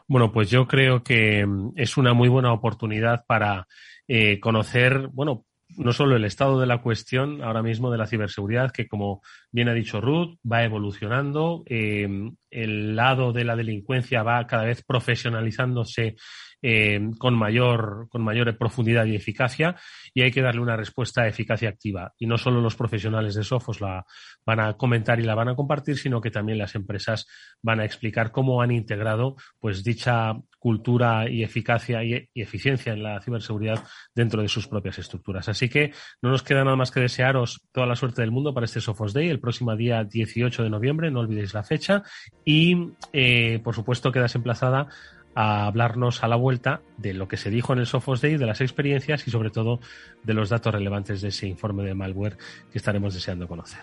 [0.07, 3.67] Bueno, pues yo creo que mm, es una muy buena oportunidad para
[4.09, 5.45] eh, conocer, bueno,
[5.77, 9.69] no solo el estado de la cuestión ahora mismo de la ciberseguridad, que como bien
[9.69, 12.09] ha dicho Ruth, va evolucionando, eh,
[12.51, 16.17] el lado de la delincuencia va cada vez profesionalizándose
[16.65, 19.75] eh, con, mayor, con mayor profundidad y eficacia
[20.15, 22.13] y hay que darle una respuesta eficaz y activa.
[22.19, 24.07] Y no solo los profesionales de Sofos la
[24.47, 27.27] van a comentar y la van a compartir, sino que también las empresas
[27.63, 33.21] van a explicar cómo han integrado pues dicha cultura y eficacia y, eficiencia en la
[33.21, 33.83] ciberseguridad
[34.15, 35.49] dentro de sus propias estructuras.
[35.49, 38.67] Así que no nos queda nada más que desearos toda la suerte del mundo para
[38.67, 42.03] este Sophos Day próximo día 18 de noviembre, no olvidéis la fecha
[42.47, 44.89] y eh, por supuesto quedas emplazada
[45.35, 48.47] a hablarnos a la vuelta de lo que se dijo en el Sophos Day, de
[48.47, 49.81] las experiencias y sobre todo
[50.23, 52.37] de los datos relevantes de ese informe de malware
[52.71, 53.83] que estaremos deseando conocer.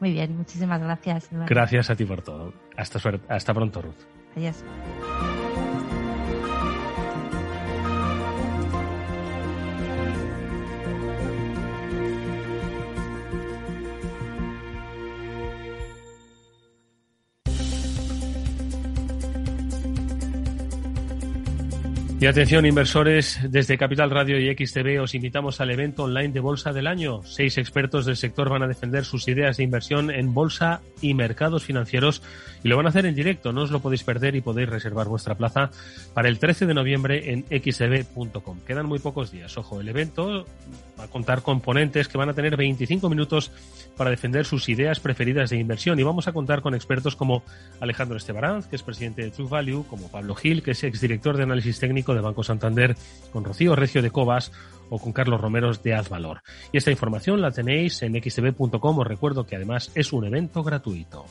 [0.00, 1.28] Muy bien, muchísimas gracias.
[1.46, 2.52] Gracias a ti por todo.
[2.76, 3.94] Hasta, hasta pronto, Ruth.
[4.36, 4.64] Adiós.
[22.24, 26.72] Y atención inversores, desde Capital Radio y XTV os invitamos al evento online de Bolsa
[26.72, 27.20] del Año.
[27.22, 31.64] Seis expertos del sector van a defender sus ideas de inversión en bolsa y mercados
[31.64, 32.22] financieros
[32.62, 33.52] y lo van a hacer en directo.
[33.52, 35.70] No os lo podéis perder y podéis reservar vuestra plaza
[36.14, 38.60] para el 13 de noviembre en xtv.com.
[38.66, 39.58] Quedan muy pocos días.
[39.58, 40.46] Ojo, el evento
[40.98, 43.52] va a contar con ponentes que van a tener 25 minutos
[43.98, 47.42] para defender sus ideas preferidas de inversión y vamos a contar con expertos como
[47.80, 51.42] Alejandro Estebaranz, que es presidente de True Value, como Pablo Gil, que es exdirector de
[51.42, 52.96] análisis técnico de Banco Santander,
[53.32, 54.52] con Rocío Recio de Cobas
[54.90, 56.42] o con Carlos Romeros de Azvalor.
[56.72, 58.98] Y esta información la tenéis en xtv.com.
[58.98, 61.26] Os recuerdo que además es un evento gratuito.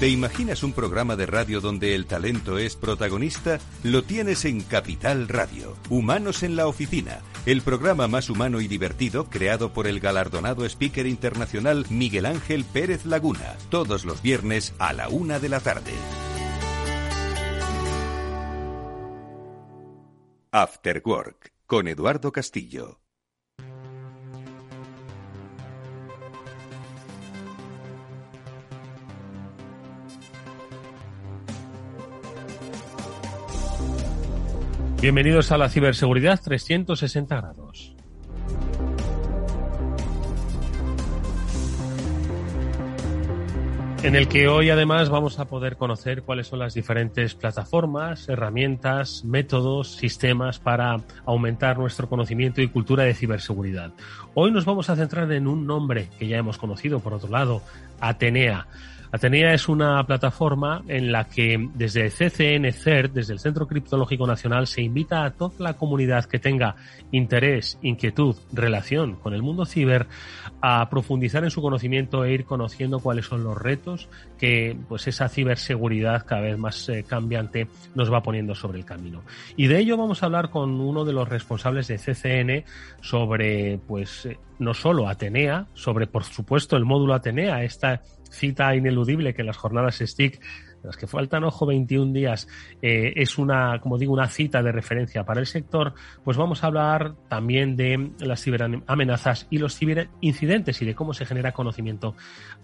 [0.00, 3.58] ¿Te imaginas un programa de radio donde el talento es protagonista?
[3.82, 5.76] Lo tienes en Capital Radio.
[5.90, 7.20] Humanos en la oficina.
[7.46, 13.06] El programa más humano y divertido creado por el galardonado speaker internacional Miguel Ángel Pérez
[13.06, 13.56] Laguna.
[13.70, 15.92] Todos los viernes a la una de la tarde.
[20.52, 23.00] After Work con Eduardo Castillo.
[35.00, 37.94] Bienvenidos a la ciberseguridad 360 grados.
[44.02, 49.24] En el que hoy además vamos a poder conocer cuáles son las diferentes plataformas, herramientas,
[49.24, 53.92] métodos, sistemas para aumentar nuestro conocimiento y cultura de ciberseguridad.
[54.34, 57.62] Hoy nos vamos a centrar en un nombre que ya hemos conocido, por otro lado,
[58.00, 58.66] Atenea.
[59.12, 64.68] Atenea es una plataforma en la que desde CCN CERT, desde el Centro Criptológico Nacional,
[64.68, 66.76] se invita a toda la comunidad que tenga
[67.10, 70.06] interés, inquietud, relación con el mundo ciber
[70.60, 75.28] a profundizar en su conocimiento e ir conociendo cuáles son los retos que pues esa
[75.28, 79.22] ciberseguridad cada vez más eh, cambiante nos va poniendo sobre el camino.
[79.56, 82.64] Y de ello vamos a hablar con uno de los responsables de CCN
[83.00, 89.34] sobre pues eh, no solo Atenea, sobre por supuesto el módulo Atenea, esta cita ineludible
[89.34, 90.40] que las jornadas STIC
[90.82, 92.48] las que faltan, ojo, 21 días,
[92.80, 96.68] eh, es una, como digo, una cita de referencia para el sector, pues vamos a
[96.68, 102.14] hablar también de las ciberamenazas y los ciberincidentes y de cómo se genera conocimiento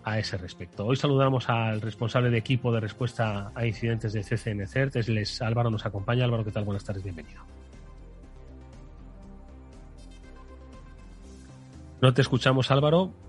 [0.05, 0.87] a ese respecto.
[0.87, 5.71] Hoy saludamos al responsable de equipo de respuesta a incidentes de CCN CERT, es Álvaro,
[5.71, 6.25] nos acompaña.
[6.25, 6.65] Álvaro, ¿qué tal?
[6.65, 7.43] Buenas tardes, bienvenido.
[12.01, 13.26] No te escuchamos, Álvaro.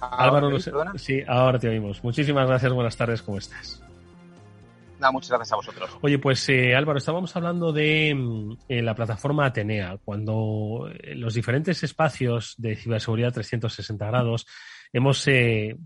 [0.00, 0.50] Álvaro,
[0.96, 2.02] sí, ahora te oímos.
[2.02, 3.82] Muchísimas gracias, buenas tardes, ¿cómo estás?
[5.00, 5.90] Nada, muchas gracias a vosotros.
[6.02, 11.32] Oye, pues eh, Álvaro, estábamos hablando de mm, eh, la plataforma Atenea, cuando eh, los
[11.32, 14.46] diferentes espacios de ciberseguridad 360 grados
[14.92, 15.24] hemos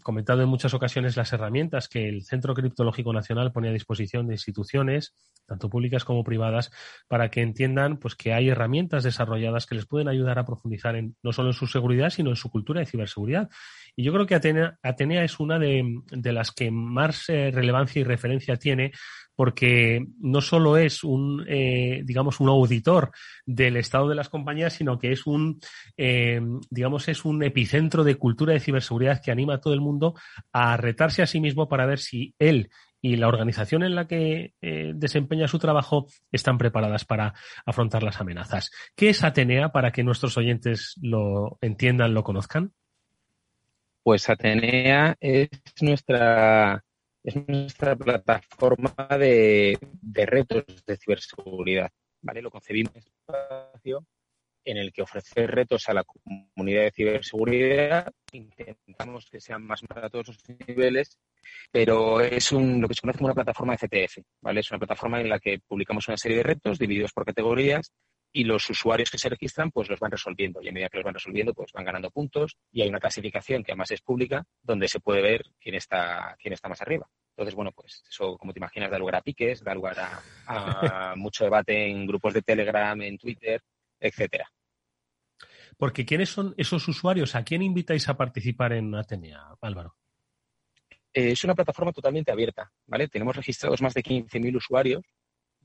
[0.03, 4.33] comentado en muchas ocasiones las herramientas que el Centro Criptológico Nacional pone a disposición de
[4.33, 5.15] instituciones,
[5.47, 6.73] tanto públicas como privadas,
[7.07, 11.17] para que entiendan pues, que hay herramientas desarrolladas que les pueden ayudar a profundizar en,
[11.23, 13.51] no solo en su seguridad, sino en su cultura de ciberseguridad.
[13.97, 18.05] Y yo creo que Atenea, Atenea es una de, las que más eh, relevancia y
[18.05, 18.93] referencia tiene
[19.37, 23.11] porque no solo es un, eh, digamos, un auditor
[23.45, 25.59] del estado de las compañías, sino que es un,
[25.97, 30.15] eh, digamos, es un epicentro de cultura de ciberseguridad que anima a todo el mundo
[30.53, 34.55] a retarse a sí mismo para ver si él y la organización en la que
[34.95, 37.35] desempeña su trabajo están preparadas para
[37.67, 38.71] afrontar las amenazas.
[38.97, 42.73] ¿Qué es Atenea para que nuestros oyentes lo entiendan, lo conozcan?
[44.05, 45.49] Pues Atenea es
[45.81, 46.85] nuestra,
[47.23, 49.79] es nuestra plataforma de,
[50.13, 51.91] retos de ciberseguridad.
[52.21, 52.43] ¿vale?
[52.43, 54.07] Lo concebimos un espacio
[54.63, 58.13] en el que ofrecer retos a la comunidad de ciberseguridad.
[58.33, 60.39] Intentamos que sean más para todos los
[60.69, 61.19] niveles,
[61.73, 64.19] pero es un, lo que se conoce como una plataforma de CTF.
[64.43, 64.61] ¿vale?
[64.61, 67.91] Es una plataforma en la que publicamos una serie de retos divididos por categorías
[68.37, 71.05] y los usuarios que se registran pues los van resolviendo y a medida que los
[71.05, 74.89] van resolviendo pues van ganando puntos y hay una clasificación que además es pública donde
[74.89, 77.09] se puede ver quién está quién está más arriba.
[77.31, 79.97] Entonces, bueno, pues eso, como te imaginas, da lugar a piques, da lugar
[80.47, 83.63] a, mucho debate en grupos de Telegram, en Twitter,
[83.99, 84.51] etcétera.
[85.77, 87.35] Porque ¿quiénes son esos usuarios?
[87.35, 89.97] ¿A quién invitáis a participar en Atenea, Álvaro?
[91.13, 93.09] Eh, es una plataforma totalmente abierta, ¿vale?
[93.09, 95.03] Tenemos registrados más de 15.000 usuarios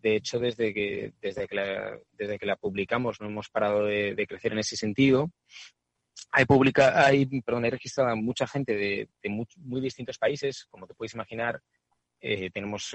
[0.01, 4.25] de hecho, desde que, desde que, la, desde que la publicamos no hemos parado de,
[4.27, 5.31] crecer en ese sentido.
[6.31, 10.65] Hay, publica, hay, perdón, hay registrada mucha gente de, muy, distintos países.
[10.69, 11.61] Como te puedes imaginar,
[12.21, 12.93] eh, tenemos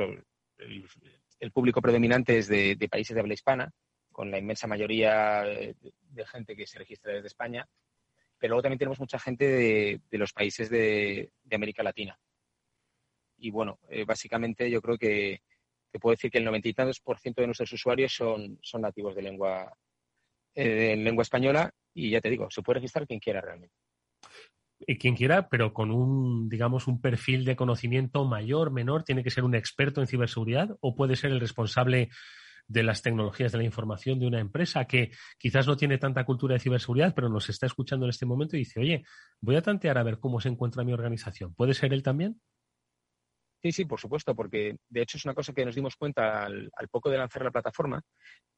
[0.58, 3.70] el, público predominante es de, países de habla hispana,
[4.10, 5.76] con la inmensa mayoría de,
[6.26, 7.66] gente que se registra desde España.
[8.38, 12.18] Pero luego también tenemos mucha gente de, los países de, América Latina.
[13.36, 15.42] Y bueno, eh, básicamente yo creo que,
[15.94, 18.80] te puedo decir que el noventa y tantos por ciento de nuestros usuarios son, son
[18.80, 19.72] nativos de lengua,
[20.52, 23.76] eh, lengua española y ya te digo, se puede registrar quien quiera realmente.
[24.98, 29.44] Quien quiera, pero con un, digamos, un perfil de conocimiento mayor, menor, tiene que ser
[29.44, 32.08] un experto en ciberseguridad o puede ser el responsable
[32.66, 36.54] de las tecnologías de la información de una empresa que quizás no tiene tanta cultura
[36.54, 39.04] de ciberseguridad, pero nos está escuchando en este momento y dice, oye,
[39.40, 41.54] voy a tantear a ver cómo se encuentra mi organización.
[41.54, 42.40] ¿Puede ser él también?
[43.64, 46.70] Sí, sí, por supuesto, porque de hecho es una cosa que nos dimos cuenta al,
[46.90, 48.02] poco de lanzar la plataforma,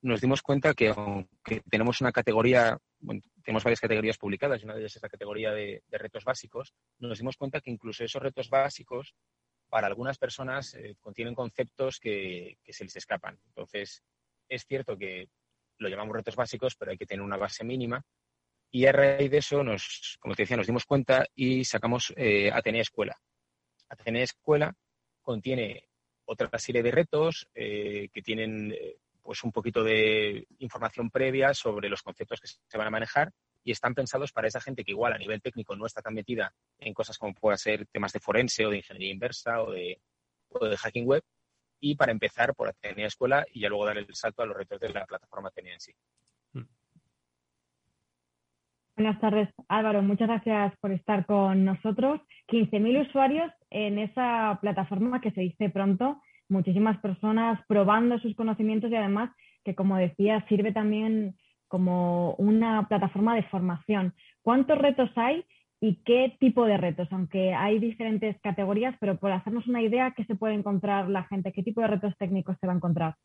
[0.03, 4.75] nos dimos cuenta que aunque tenemos una categoría, bueno, tenemos varias categorías publicadas y una
[4.75, 8.51] de ellas es la categoría de, retos básicos, nos dimos cuenta que incluso esos retos
[8.51, 9.15] básicos
[9.69, 13.39] para algunas personas eh, contienen conceptos que, se les escapan.
[13.47, 14.03] Entonces,
[14.49, 15.29] es cierto que
[15.79, 18.03] lo llamamos retos básicos, pero hay que tener una base mínima.
[18.73, 22.51] Y a raíz de eso, nos, como te decía, nos dimos cuenta y sacamos eh,
[22.53, 23.17] Atenea Escuela.
[23.89, 24.75] Atenea Escuela
[25.27, 25.89] contiene
[26.25, 31.89] otra serie de retos eh, que tienen eh, pues un poquito de información previa sobre
[31.89, 33.33] los conceptos que se van a manejar
[33.65, 36.55] y están pensados para esa gente que igual a nivel técnico no está tan metida
[36.79, 40.01] en cosas como pueda ser temas de forense o de ingeniería inversa o de,
[40.61, 41.25] de hacking web
[41.81, 44.79] y para empezar por Atenea Escuela y ya luego dar el salto a los retos
[44.79, 45.93] de la plataforma Atenea en sí.
[48.97, 50.01] Buenas tardes, Álvaro.
[50.01, 52.23] Muchas gracias por estar con nosotros.
[52.49, 56.23] 15.000 usuarios en esa plataforma que se dice pronto.
[56.49, 59.31] Muchísimas personas probando sus conocimientos y además
[59.65, 61.37] que, como decía, sirve también
[61.69, 64.15] como una plataforma de formación.
[64.41, 65.45] ¿Cuántos retos hay
[65.79, 67.09] y qué tipo de retos?
[67.11, 71.53] Aunque hay diferentes categorías, pero por hacernos una idea, ¿qué se puede encontrar la gente?
[71.53, 73.17] ¿Qué tipo de retos técnicos se va a encontrar?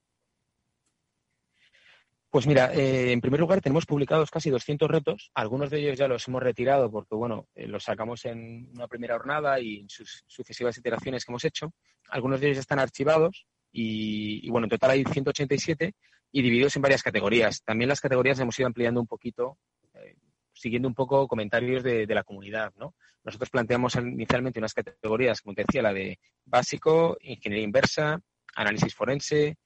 [2.32, 5.32] Pues mira, eh, en primer lugar tenemos publicados casi 200 retos.
[5.34, 9.17] Algunos de ellos ya los hemos retirado porque, bueno, eh, los sacamos en una primera
[9.17, 11.73] jornada y en sus sucesivas iteraciones que hemos hecho.
[12.08, 15.94] Algunos de ellos están archivados y, bueno, en total hay 187
[16.32, 17.63] y divididos en varias categorías.
[17.65, 19.58] También las categorías hemos ido ampliando un poquito,
[19.96, 20.15] eh,
[20.54, 22.96] siguiendo un poco comentarios de, de, la comunidad, ¿no?
[23.25, 28.21] Nosotros planteamos inicialmente unas categorías, como te decía, la de básico, ingeniería inversa,
[28.56, 29.58] análisis forense,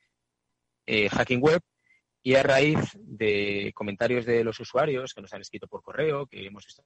[0.88, 1.62] hacking web
[2.26, 6.44] y a raíz de comentarios de los usuarios que nos han escrito por correo, que
[6.44, 6.84] hemos visto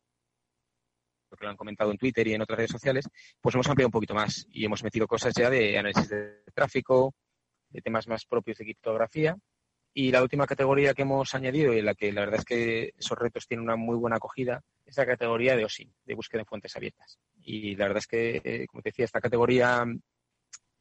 [1.37, 3.07] que lo han comentado en Twitter y en otras redes sociales,
[3.39, 7.15] pues hemos ampliado un poquito más y hemos metido cosas ya de análisis de tráfico,
[7.69, 9.37] de temas más propios de criptografía.
[9.93, 12.93] Y la última categoría que hemos añadido y en la que la verdad es que
[12.97, 16.47] esos retos tienen una muy buena acogida es la categoría de OSIN, de búsqueda en
[16.47, 17.17] fuentes abiertas.
[17.39, 19.85] Y la verdad es que, eh, como te decía, esta categoría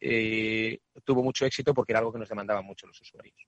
[0.00, 3.46] eh, tuvo mucho éxito porque era algo que nos demandaban mucho los usuarios.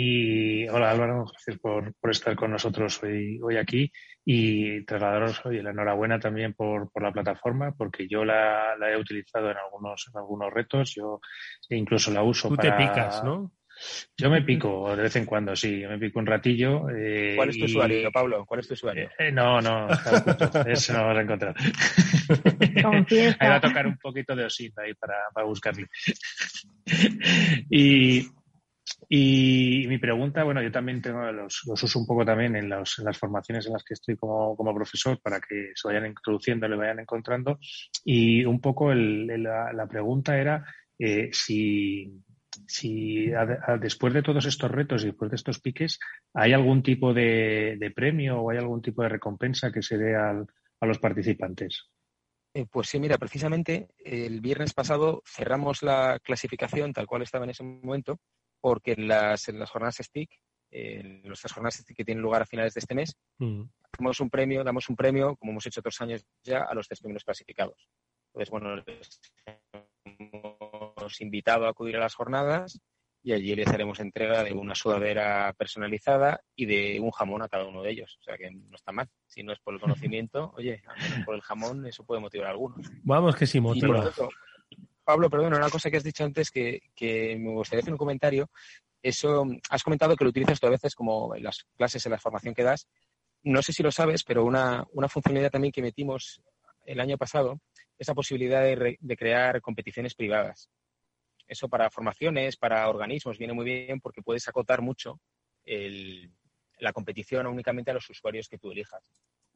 [0.00, 3.90] Y hola Álvaro, gracias por, estar con nosotros hoy, hoy aquí
[4.24, 9.56] y trasladaros hoy la enhorabuena también por, la plataforma, porque yo la, he utilizado en
[9.56, 11.18] algunos, algunos retos, yo
[11.70, 13.50] incluso la uso Tú te picas, ¿no?
[14.16, 16.88] Yo me pico de vez en cuando, sí, me pico un ratillo.
[16.90, 18.44] Eh, ¿Cuál es tu usuario, Pablo?
[18.46, 19.10] ¿Cuál es tu usuario?
[19.18, 19.88] Eh, no, no,
[20.66, 21.54] eso no vas a encontrar.
[23.40, 25.86] Ahí va a tocar un poquito de osita ahí para, para buscarle.
[27.70, 28.28] y,
[29.08, 33.18] y mi pregunta, bueno, yo también tengo los, uso un poco también en, los, las
[33.18, 37.58] formaciones en las que estoy como, profesor para que se vayan introduciendo, le vayan encontrando.
[38.04, 40.64] Y un poco el, la, la, pregunta era
[40.98, 42.22] eh, si,
[42.66, 43.30] si
[43.80, 45.98] después de todos estos retos y después de estos piques,
[46.34, 50.16] ¿hay algún tipo de, de premio o hay algún tipo de recompensa que se dé
[50.16, 50.46] al,
[50.80, 51.88] a los participantes?
[52.54, 57.50] Eh, pues sí, mira, precisamente el viernes pasado cerramos la clasificación tal cual estaba en
[57.50, 58.18] ese momento
[58.60, 60.30] porque en las, en las jornadas STIC,
[60.70, 63.62] en nuestras jornadas STIC que tienen lugar a finales de este mes, mm.
[63.92, 67.00] hacemos un premio, damos un premio, como hemos hecho otros años ya, a los tres
[67.00, 67.88] primeros clasificados.
[68.28, 69.20] Entonces, bueno, les
[70.04, 72.80] hemos invitado a acudir a las jornadas
[73.22, 77.66] y allí les haremos entrega de una sudadera personalizada y de un jamón a cada
[77.66, 78.16] uno de ellos.
[78.20, 79.08] O sea que no está mal.
[79.26, 80.82] Si no es por el conocimiento, oye,
[81.24, 82.86] por el jamón eso puede motivar a algunos.
[83.02, 84.10] Vamos que sí, motiva.
[85.08, 86.82] Pablo, perdón, una cosa que has dicho antes que,
[87.40, 88.50] me gustaría hacer un comentario.
[89.02, 92.18] Eso, has comentado que lo utilizas tú a veces como en las clases, en la
[92.18, 92.86] formación que das.
[93.42, 96.42] No sé si lo sabes, pero una, funcionalidad también que metimos
[96.84, 97.58] el año pasado
[97.98, 100.68] es la posibilidad de, crear competiciones privadas.
[101.46, 105.22] Eso para formaciones, para organismos, viene muy bien porque puedes acotar mucho
[105.64, 109.02] la competición únicamente a los usuarios que tú elijas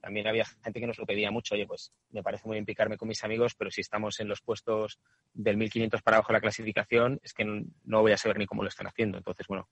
[0.02, 2.96] también había gente que nos lo pedía mucho, oye, pues me parece muy bien picarme
[2.96, 4.98] con mis amigos, pero si estamos en los puestos
[5.32, 8.64] del 1500 para abajo de la clasificación, es que no voy a saber ni cómo
[8.64, 9.16] lo están haciendo.
[9.16, 9.68] Entonces, bueno,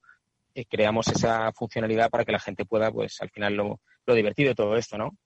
[0.54, 4.50] eh, creamos esa funcionalidad para que la gente pueda, pues al final, lo, lo divertido
[4.50, 5.18] de todo esto, ¿no?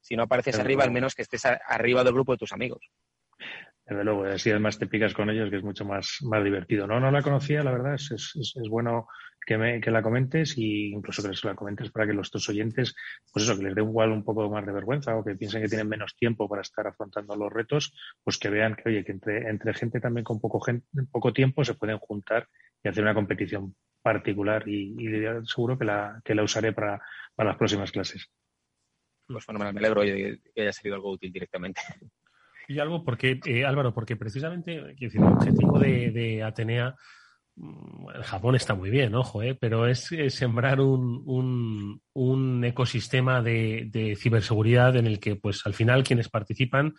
[0.00, 2.92] Si no apareces arriba, al menos que estés arriba del grupo de tus amigos.
[3.86, 6.86] Desde luego, así además te picas con ellos, que es mucho más, más divertido.
[6.86, 9.08] No, no la conocía, la verdad, es, es, es bueno
[9.44, 12.94] que, me, que la comentes y incluso que la comentes para que los dos oyentes,
[13.32, 15.68] pues eso, que les dé igual un poco más de vergüenza o que piensen que
[15.68, 19.48] tienen menos tiempo para estar afrontando los retos, pues que vean que, oye, que entre,
[19.48, 22.48] entre gente también con poco, gente, poco tiempo se pueden juntar
[22.82, 27.00] y hacer una competición particular y, y seguro que la, que la usaré para,
[27.34, 28.30] para las próximas clases.
[29.26, 31.80] Pues bueno, me alegro que haya salido algo útil directamente.
[32.68, 36.94] Y algo porque, eh, Álvaro, porque precisamente decir, el objetivo de, Atenea
[37.56, 39.56] Mm, el Japón está muy bien, ojo, ¿eh?
[39.58, 45.74] pero es, sembrar un, un, un ecosistema de, de, ciberseguridad en el que, pues, al
[45.74, 46.94] final quienes participan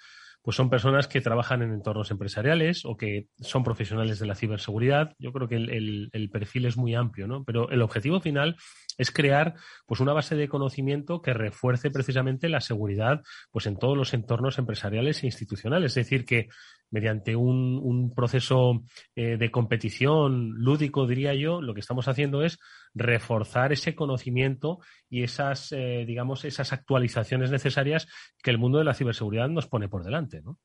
[0.45, 5.15] pues son personas que trabajan en entornos empresariales o que son profesionales de la ciberseguridad.
[5.17, 7.43] Yo creo que el, el, perfil es muy amplio, ¿no?
[7.43, 8.55] Pero el objetivo final
[8.99, 9.55] es crear
[9.87, 14.59] pues una base de conocimiento que refuerce precisamente la seguridad pues en todos los entornos
[14.59, 15.97] empresariales e institucionales.
[15.97, 16.49] Es decir, que
[16.91, 18.83] mediante un, un proceso
[19.15, 22.59] eh, de competición lúdico, diría yo, lo que estamos haciendo es
[22.93, 24.79] reforzar ese conocimiento
[25.09, 28.07] y esas, eh, digamos, esas actualizaciones necesarias
[28.41, 30.57] que el mundo de la ciberseguridad nos pone por delante, ¿no?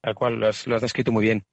[0.00, 1.44] Tal cual, lo has, descrito muy bien.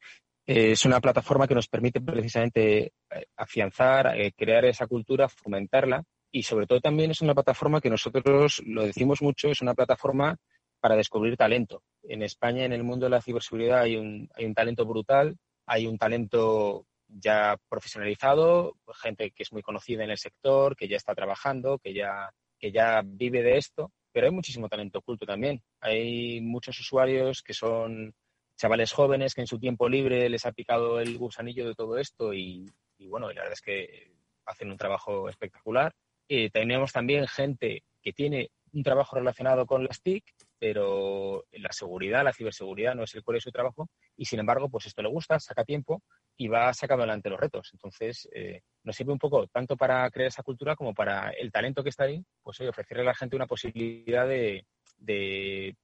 [0.45, 2.93] Eh, es una plataforma que nos permite precisamente
[3.37, 8.83] afianzar, crear esa cultura, fomentarla y sobre todo también es una plataforma que nosotros lo
[8.83, 10.37] decimos mucho, es una plataforma
[10.79, 11.83] para descubrir talento.
[12.03, 15.87] En España, en el mundo de la ciberseguridad, hay un, hay un talento brutal, hay
[15.87, 21.15] un talento ya profesionalizado, gente que es muy conocida en el sector, que ya está
[21.15, 25.61] trabajando, que ya, que ya vive de esto, pero hay muchísimo talento oculto también.
[25.81, 28.13] Hay muchos usuarios que son
[28.55, 32.33] chavales jóvenes que en su tiempo libre les ha picado el gusanillo de todo esto
[32.33, 34.11] y, y bueno, la verdad es que
[34.45, 35.93] hacen un trabajo espectacular.
[36.27, 40.23] Eh, tenemos también gente que tiene un trabajo relacionado con las TIC,
[40.59, 44.69] pero la seguridad, la ciberseguridad no es el core de su trabajo y sin embargo,
[44.69, 46.03] pues esto le gusta, saca tiempo
[46.35, 47.69] y va sacando adelante los retos.
[47.73, 51.81] Entonces, eh, nos sirve un poco tanto para crear esa cultura como para el talento
[51.81, 54.65] que está ahí, pues ofrecerle a la gente una posibilidad de,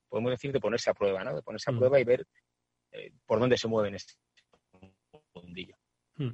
[0.09, 1.35] podemos decir, de ponerse a prueba, ¿no?
[1.35, 1.77] De ponerse a mm.
[1.77, 2.27] prueba y ver
[2.91, 4.13] eh, por dónde se mueven este
[5.33, 5.75] mundillo.
[6.17, 6.31] Mm.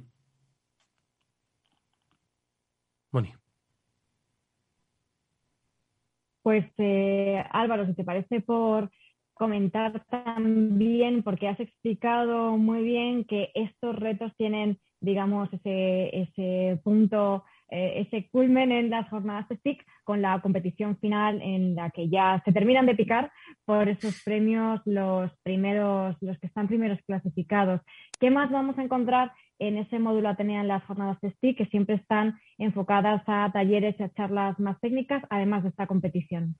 [6.42, 8.90] Pues eh, Álvaro, si te parece por
[9.34, 17.44] comentar también, porque has explicado muy bien que estos retos tienen, digamos, ese, ese punto,
[17.70, 22.08] eh, ese culmen en las jornadas de STIC con la competición final en la que
[22.08, 23.32] ya se terminan de picar
[23.64, 27.80] por esos premios los primeros, los que están primeros clasificados.
[28.20, 29.32] ¿Qué más vamos a encontrar
[29.68, 33.94] en ese módulo Atenea en las jornadas de STIC, que siempre están enfocadas a talleres
[33.98, 36.56] y a charlas más técnicas, además de esta competición?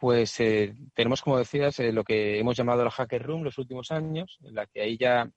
[0.00, 3.92] Pues eh, tenemos, como decías, eh, lo que hemos llamado la Hacker Room los últimos
[3.92, 5.30] años, en la que ahí ya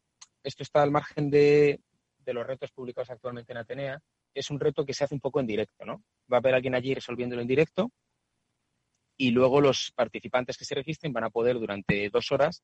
[0.43, 1.79] esto está al margen de,
[2.25, 3.99] los retos publicados actualmente en Atenea.
[4.33, 6.03] Es un reto que se hace un poco en directo, ¿no?
[6.31, 7.91] Va a haber alguien allí resolviéndolo en directo
[9.17, 12.63] y luego los participantes que se registren van a poder durante dos horas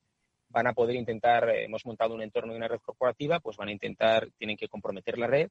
[0.49, 3.69] van a poder intentar, eh, hemos montado un entorno de una red corporativa, pues van
[3.69, 5.49] a intentar, tienen que comprometer la red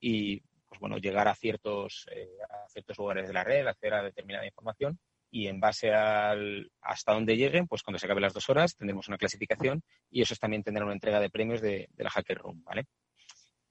[0.00, 2.06] y pues bueno, llegar a ciertos,
[2.50, 4.98] a ciertos lugares de la red, acceder a determinada información
[5.34, 9.08] y en base al hasta dónde lleguen, pues cuando se acaben las dos horas tendremos
[9.08, 12.62] una clasificación y eso es también tendrá una entrega de premios de, la Hacker Room,
[12.62, 12.84] ¿vale?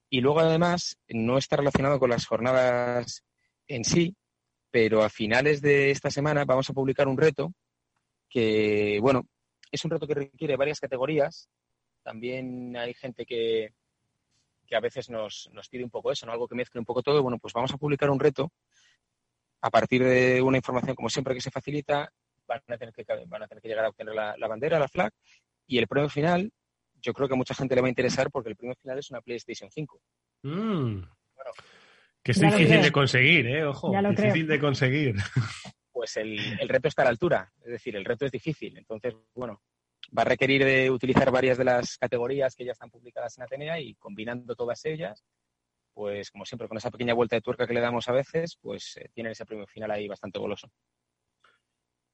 [0.09, 3.23] Y luego además no está relacionado con las jornadas
[3.67, 4.13] en sí,
[4.71, 7.53] pero a finales de esta semana vamos a publicar un reto
[8.29, 9.25] que, bueno,
[9.73, 11.49] es un reto que requiere varias categorías.
[12.03, 13.73] También hay gente que,
[14.67, 16.31] que a veces nos, nos pide un poco eso, ¿no?
[16.31, 17.23] Algo que mezcle un poco todo.
[17.23, 18.51] Bueno, pues vamos a publicar un reto
[19.61, 22.11] a partir de una información, como siempre, que se facilita,
[22.45, 25.11] van a tener que, van a tener que llegar a obtener la, bandera, la flag,
[25.65, 26.51] y el premio final,
[27.01, 29.09] yo creo que a mucha gente le va a interesar porque el premio final es
[29.09, 29.99] una PlayStation 5.
[30.43, 31.01] Mm.
[32.21, 33.65] que es difícil de conseguir, ¿eh?
[33.65, 35.15] Ojo, difícil de conseguir.
[36.03, 38.77] Pues el, reto está a la altura, es decir, el reto es difícil.
[38.77, 39.61] Entonces, bueno,
[40.09, 43.79] va a requerir de utilizar varias de las categorías que ya están publicadas en Atenea
[43.79, 45.23] y combinando todas ellas,
[45.93, 48.97] pues como siempre con esa pequeña vuelta de tuerca que le damos a veces, pues
[48.97, 50.69] eh, tienen ese premio final ahí bastante goloso.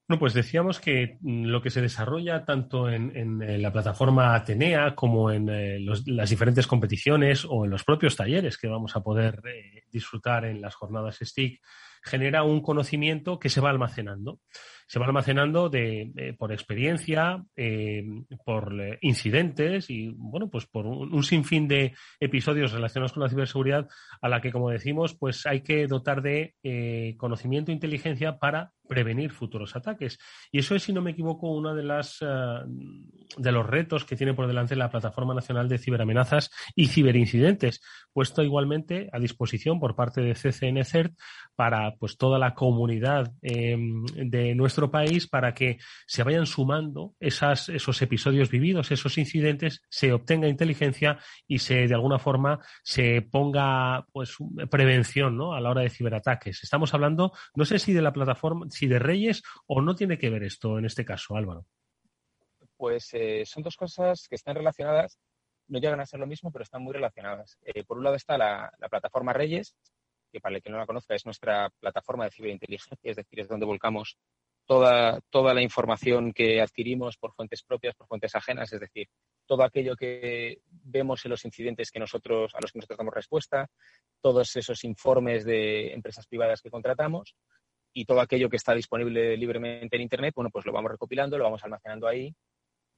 [0.08, 4.94] Bueno, pues decíamos que mm, lo que se desarrolla tanto en, eh, la plataforma Atenea
[4.94, 9.42] como en eh, las diferentes competiciones o en los propios talleres que vamos a poder
[9.92, 11.60] disfrutar en las jornadas STIC
[12.04, 14.40] genera un conocimiento que se va almacenando
[14.90, 18.04] se va almacenando de, por experiencia, eh,
[18.44, 23.88] por eh, incidentes y, bueno, pues por un, sinfín de episodios relacionados con la ciberseguridad
[24.20, 28.72] a la que, como decimos, pues hay que dotar de eh, conocimiento e inteligencia para
[28.88, 30.18] prevenir futuros ataques.
[30.52, 34.34] Y eso es, si no me equivoco, uno de las de los retos que tiene
[34.34, 37.82] por delante la Plataforma Nacional de Ciberamenazas y Ciberincidentes,
[38.12, 41.14] puesto igualmente a disposición por parte de CCN CERT
[41.56, 45.78] para pues toda la comunidad de nuestro país para que
[46.08, 52.20] se vayan sumando esos episodios vividos, esos incidentes, se obtenga inteligencia y se de alguna
[52.20, 54.36] forma se ponga pues
[54.70, 55.54] prevención ¿no?
[55.54, 56.64] a la hora de ciberataques.
[56.64, 60.30] Estamos hablando, no sé si de la plataforma, si de Reyes o no tiene que
[60.30, 61.66] ver esto en este caso, Álvaro.
[62.78, 65.20] Pues eh, son dos cosas que están relacionadas,
[65.68, 67.58] no llegan a ser lo mismo, pero están muy relacionadas.
[67.64, 69.76] Eh, por un lado está la plataforma Reyes,
[70.32, 73.48] que para el que no la conozca es nuestra plataforma de ciberinteligencia, es decir, es
[73.48, 74.18] donde volcamos
[74.70, 79.08] toda, toda la información que adquirimos por fuentes propias, por fuentes ajenas, es decir,
[79.48, 83.68] todo aquello que vemos en los incidentes que nosotros, a los que nosotros damos respuesta,
[84.22, 87.36] todos esos informes de empresas privadas que contratamos
[87.94, 91.46] y todo aquello que está disponible libremente en Internet, bueno, pues lo vamos recopilando, lo
[91.46, 92.32] vamos almacenando ahí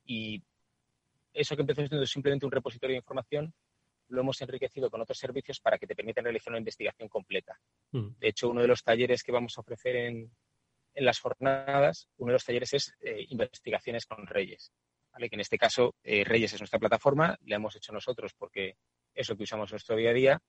[0.03, 0.43] y
[1.31, 3.53] eso que empezó siendo simplemente un repositorio de información,
[4.09, 7.57] lo hemos enriquecido con otros servicios para que te permitan realizar una investigación completa.
[7.93, 8.09] Mm.
[8.19, 10.31] De hecho, uno de los talleres que vamos a ofrecer en,
[10.93, 14.71] en las jornadas, uno de los talleres es eh, investigaciones con Reyes.
[15.11, 15.29] ¿vale?
[15.29, 18.75] Que en este caso, eh, Reyes es nuestra plataforma, la hemos hecho nosotros porque
[19.13, 20.39] es lo que usamos en nuestro día a día,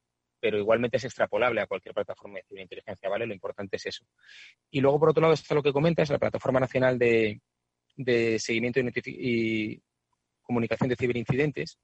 [0.40, 3.26] pero igualmente es extrapolable a cualquier plataforma de ciberinteligencia, ¿vale?
[3.26, 4.04] Lo importante es eso.
[4.70, 7.40] Y luego, por otro lado, está lo que comenta, es la Plataforma Nacional de,
[8.38, 9.80] Seguimiento y,
[10.42, 11.78] Comunicación de Ciberincidentes,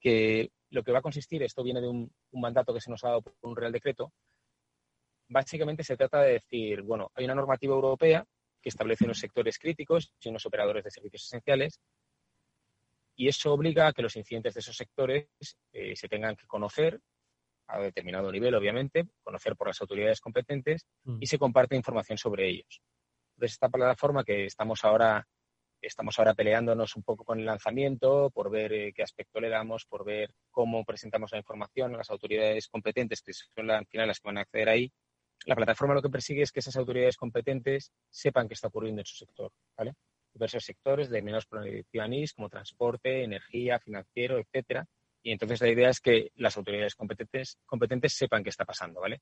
[0.00, 3.08] que lo que va a consistir, esto viene de un mandato que se nos ha
[3.08, 4.12] dado por un Real Decreto,
[5.28, 8.24] básicamente se trata de decir, bueno, hay una normativa europea
[8.62, 11.80] que establece unos sectores críticos y unos operadores de servicios esenciales
[13.16, 15.28] y eso obliga a que los incidentes de esos sectores
[15.72, 17.00] eh, se tengan que conocer
[17.68, 21.18] a determinado nivel, obviamente, conocer por las autoridades competentes Mm.
[21.20, 22.80] y se comparte información sobre ellos.
[23.36, 25.26] Entonces, esta plataforma que estamos ahora,
[25.80, 29.84] estamos ahora peleándonos un poco con el lanzamiento, por ver eh, qué aspecto le damos,
[29.86, 34.08] por ver cómo presentamos la información a las autoridades competentes, que son la- al final
[34.08, 34.92] las que van a acceder ahí.
[35.44, 39.06] La plataforma lo que persigue es que esas autoridades competentes sepan qué está ocurriendo en
[39.06, 39.94] su sector, ¿vale?
[40.32, 41.46] Diversos sectores de menos
[41.92, 44.86] NIS, como transporte, energía, financiero, etcétera.
[45.22, 49.20] Y entonces la idea es que las autoridades competentes, competentes sepan qué está pasando, ¿vale?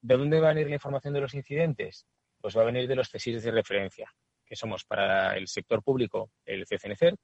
[0.00, 2.06] ¿De dónde va a venir la información de los incidentes?
[2.40, 4.12] Pues va a venir de los CSIS de referencia,
[4.44, 7.16] que somos para el sector público el CCNCER,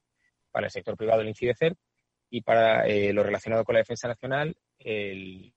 [0.50, 1.74] para el sector privado el INCIDECER
[2.30, 5.52] y para eh, lo relacionado con la defensa nacional el,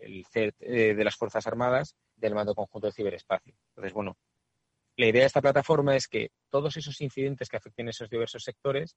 [0.00, 3.54] el CERT eh, de las Fuerzas Armadas del Mando Conjunto de Ciberespacio.
[3.70, 4.16] Entonces, bueno,
[4.96, 8.96] la idea de esta plataforma es que todos esos incidentes que afecten esos diversos sectores,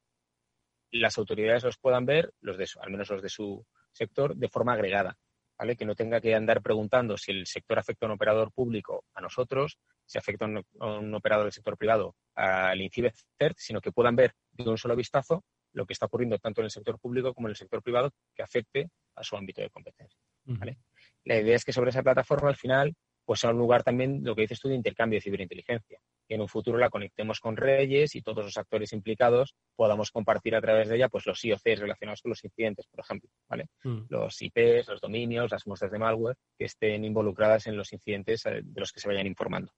[0.92, 4.74] las autoridades los puedan ver, los de al menos los de su sector, de forma
[4.74, 5.18] agregada.
[5.58, 5.76] ¿vale?
[5.76, 9.22] Que no tenga que andar preguntando si el sector afecta a un operador público a
[9.22, 9.78] nosotros,
[10.08, 13.92] si afecta a un, a un operador del sector privado al INCIBE CERT, sino que
[13.92, 15.44] puedan ver de un solo vistazo
[15.74, 18.42] lo que está ocurriendo tanto en el sector público como en el sector privado que
[18.44, 20.20] afecte a su ámbito de competencia.
[20.46, 20.80] ¿vale?
[21.26, 22.94] La idea es que sobre esa plataforma al final
[23.26, 26.00] pues sea un lugar también, lo que dices tú, de intercambio de ciberinteligencia.
[26.28, 30.56] Que en un futuro la conectemos con Reyes y todos los actores implicados podamos compartir
[30.56, 33.68] a través de ella pues los IOCs relacionados con los incidentes, por ejemplo, ¿vale?
[33.84, 34.02] Mm.
[34.10, 38.62] Los IPs, los dominios, las muestras de malware que estén involucradas en los incidentes eh,
[38.64, 39.72] de los que se vayan informando.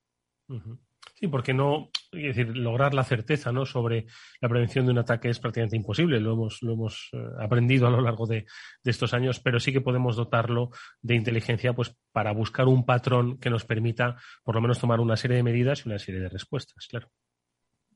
[1.24, 3.65] Sí, porque no, es decir, lograr la certeza ¿no?
[3.65, 4.07] sobre
[4.41, 6.19] la prevención de un ataque es prácticamente imposible.
[6.19, 8.45] Lo hemos, lo hemos eh, aprendido a lo largo de,
[8.84, 10.71] de estos años, pero sí que podemos dotarlo
[11.01, 15.15] de inteligencia pues, para buscar un patrón que nos permita, por lo menos, tomar una
[15.15, 17.09] serie de medidas y una serie de respuestas, claro.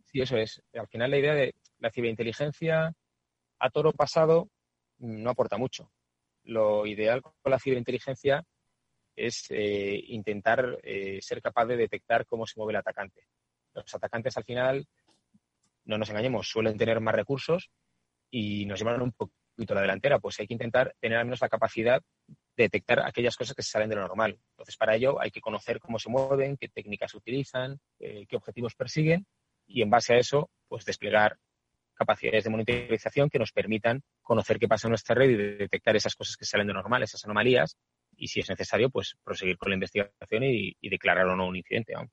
[0.05, 0.63] Sí, eso es.
[0.73, 2.93] Al final la idea de la ciberinteligencia
[3.59, 4.47] a toro pasado
[4.99, 5.91] no aporta mucho.
[6.45, 8.45] Lo ideal con la ciberinteligencia
[9.17, 13.27] es eh, intentar eh, ser capaz de detectar cómo se mueve el atacante.
[13.73, 14.87] Los atacantes al final,
[15.85, 17.71] no nos engañemos, suelen tener más recursos
[18.29, 20.19] y nos llevan un poquito a la delantera.
[20.19, 23.71] Pues hay que intentar tener al menos la capacidad de detectar aquellas cosas que se
[23.71, 24.39] salen de lo normal.
[24.51, 28.75] Entonces, para ello hay que conocer cómo se mueven, qué técnicas utilizan, eh, qué objetivos
[28.75, 29.25] persiguen
[29.65, 31.37] y en base a eso, pues desplegar
[31.95, 36.15] capacidades de monitorización que nos permitan conocer qué pasa en nuestra red y detectar esas
[36.15, 37.75] cosas que salen de normal, esas anomalías,
[38.17, 41.55] y si es necesario, pues proseguir con la investigación y, y declarar o no un
[41.55, 41.93] incidente.
[41.93, 42.11] vamos.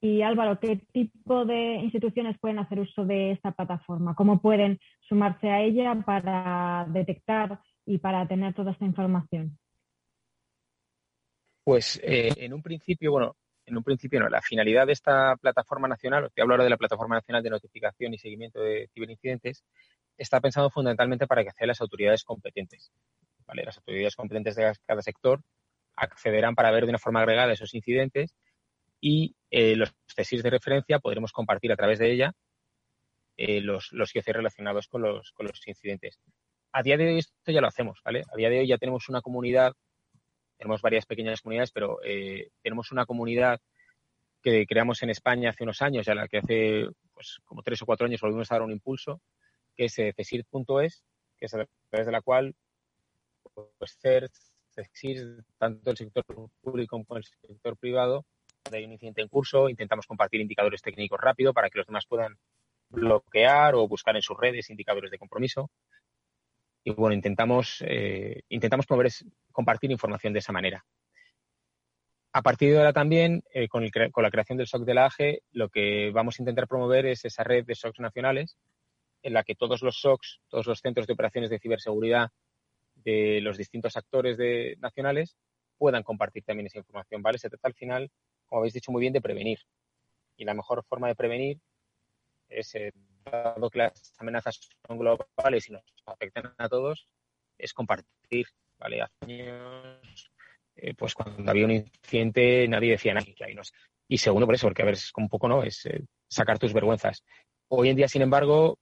[0.00, 4.14] Y Álvaro, ¿qué tipo de instituciones pueden hacer uso de esta plataforma?
[4.14, 9.58] ¿Cómo pueden sumarse a ella para detectar y para tener toda esta información?
[11.64, 13.36] Pues eh, en un principio, bueno,
[13.66, 14.28] en un principio no.
[14.28, 18.14] La finalidad de esta plataforma nacional, te hablo ahora de la Plataforma Nacional de Notificación
[18.14, 19.64] y Seguimiento de Ciberincidentes,
[20.16, 22.92] está pensado fundamentalmente para que accedan las autoridades competentes.
[23.54, 25.42] Las autoridades competentes de cada sector
[25.96, 28.34] accederán para ver de una forma agregada esos incidentes
[29.00, 32.32] y eh, los tesis de referencia podremos compartir a través de ella
[33.36, 36.18] eh, los, los IOC relacionados con los, con los incidentes.
[36.72, 38.24] A día de hoy esto ya lo hacemos, ¿vale?
[38.32, 39.72] A día de hoy ya tenemos una comunidad,
[40.56, 43.60] tenemos varias pequeñas comunidades, pero eh, tenemos una comunidad
[44.42, 47.86] que creamos en España hace unos años, ya la que hace pues como tres o
[47.86, 49.20] cuatro años volvimos a dar un impulso,
[49.76, 51.02] que es CESIR.es,
[51.36, 52.54] que es a través de la cual
[53.78, 54.32] pues CERT,
[54.74, 56.24] CESIR, tanto el sector
[56.60, 58.24] público como el sector privado,
[58.72, 62.36] hay un incidente en curso, intentamos compartir indicadores técnicos rápido para que los demás puedan
[62.90, 65.70] bloquear o buscar en sus redes indicadores de compromiso.
[66.84, 68.86] Y bueno, intentamos, eh, intentamos
[69.52, 70.84] compartir información de esa manera.
[72.32, 75.42] A partir de ahora también, eh, con, con la creación del SOC de la AGE,
[75.52, 78.56] lo que vamos a intentar promover es esa red de SOCs nacionales
[79.22, 82.30] en la que todos los SOCs, todos los centros de operaciones de ciberseguridad
[83.04, 84.38] de los distintos actores
[84.78, 85.36] nacionales
[85.78, 87.38] puedan compartir también esa información, ¿vale?
[87.38, 88.10] Se trata al final,
[88.46, 89.60] como habéis dicho muy bien, de prevenir.
[90.36, 91.60] Y la mejor forma de prevenir
[92.48, 92.92] es, eh,
[93.24, 97.06] dado que las amenazas son globales y nos afectan a todos,
[97.56, 98.46] es compartir,
[98.78, 99.02] ¿vale?
[99.02, 100.30] Hace años,
[100.76, 103.26] eh, pues cuando había un incidente nadie decía nada.
[103.40, 103.62] ahí no.
[104.08, 105.62] Y segundo por eso, porque a ver, es un poco, ¿no?
[105.62, 107.22] Es eh, sacar tus vergüenzas.
[107.68, 108.78] Hoy en día, sin embargo,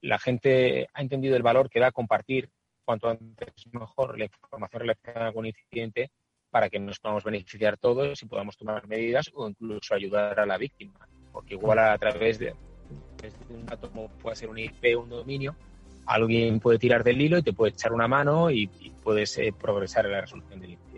[0.00, 2.48] la gente ha entendido el valor que da compartir
[2.84, 6.10] cuanto antes mejor la información relacionada con un incidente
[6.50, 10.58] para que nos podamos beneficiar todos y podamos tomar medidas o incluso ayudar a la
[10.58, 11.08] víctima.
[11.32, 12.54] Porque igual a través de,
[13.22, 15.56] desde un dato como puede ser un IP o un dominio,
[16.06, 19.54] alguien puede tirar del hilo y te puede echar una mano y, y puedes eh,
[19.58, 20.91] progresar en la resolución del incidente.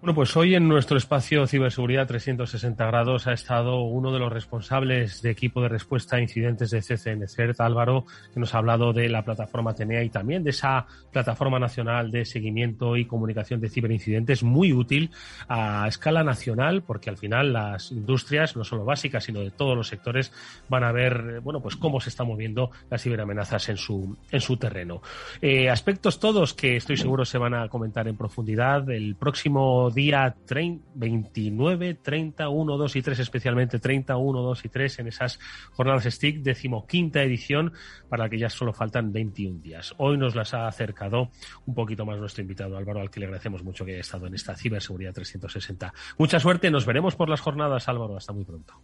[0.00, 5.20] Bueno, pues hoy en nuestro espacio Ciberseguridad 360 grados ha estado uno de los responsables
[5.20, 9.10] de equipo de respuesta a incidentes de CCN CERT, Álvaro, que nos ha hablado de
[9.10, 14.42] la plataforma TENEA y también de esa plataforma nacional de seguimiento y comunicación de ciberincidentes
[14.42, 15.10] muy útil
[15.50, 19.88] a escala nacional, porque al final las industrias, no solo básicas, sino de todos los
[19.88, 20.32] sectores,
[20.70, 24.56] van a ver, bueno, pues cómo se están moviendo las ciberamenazas en su, en su
[24.56, 25.02] terreno.
[25.42, 30.34] Eh, aspectos todos que estoy seguro se van a comentar en profundidad el próximo día
[30.94, 35.38] 29, 30, 1, 2 y 3, especialmente 30, 1, 2 y 3 en esas
[35.72, 37.72] jornadas STIC, decimoquinta edición,
[38.08, 39.94] para la que ya solo faltan 21 días.
[39.98, 41.30] Hoy nos las ha acercado
[41.66, 44.34] un poquito más nuestro invitado Álvaro, al que le agradecemos mucho que haya estado en
[44.34, 45.92] esta Ciberseguridad 360.
[46.18, 48.74] Mucha suerte, nos veremos por las jornadas, Álvaro, hasta muy pronto.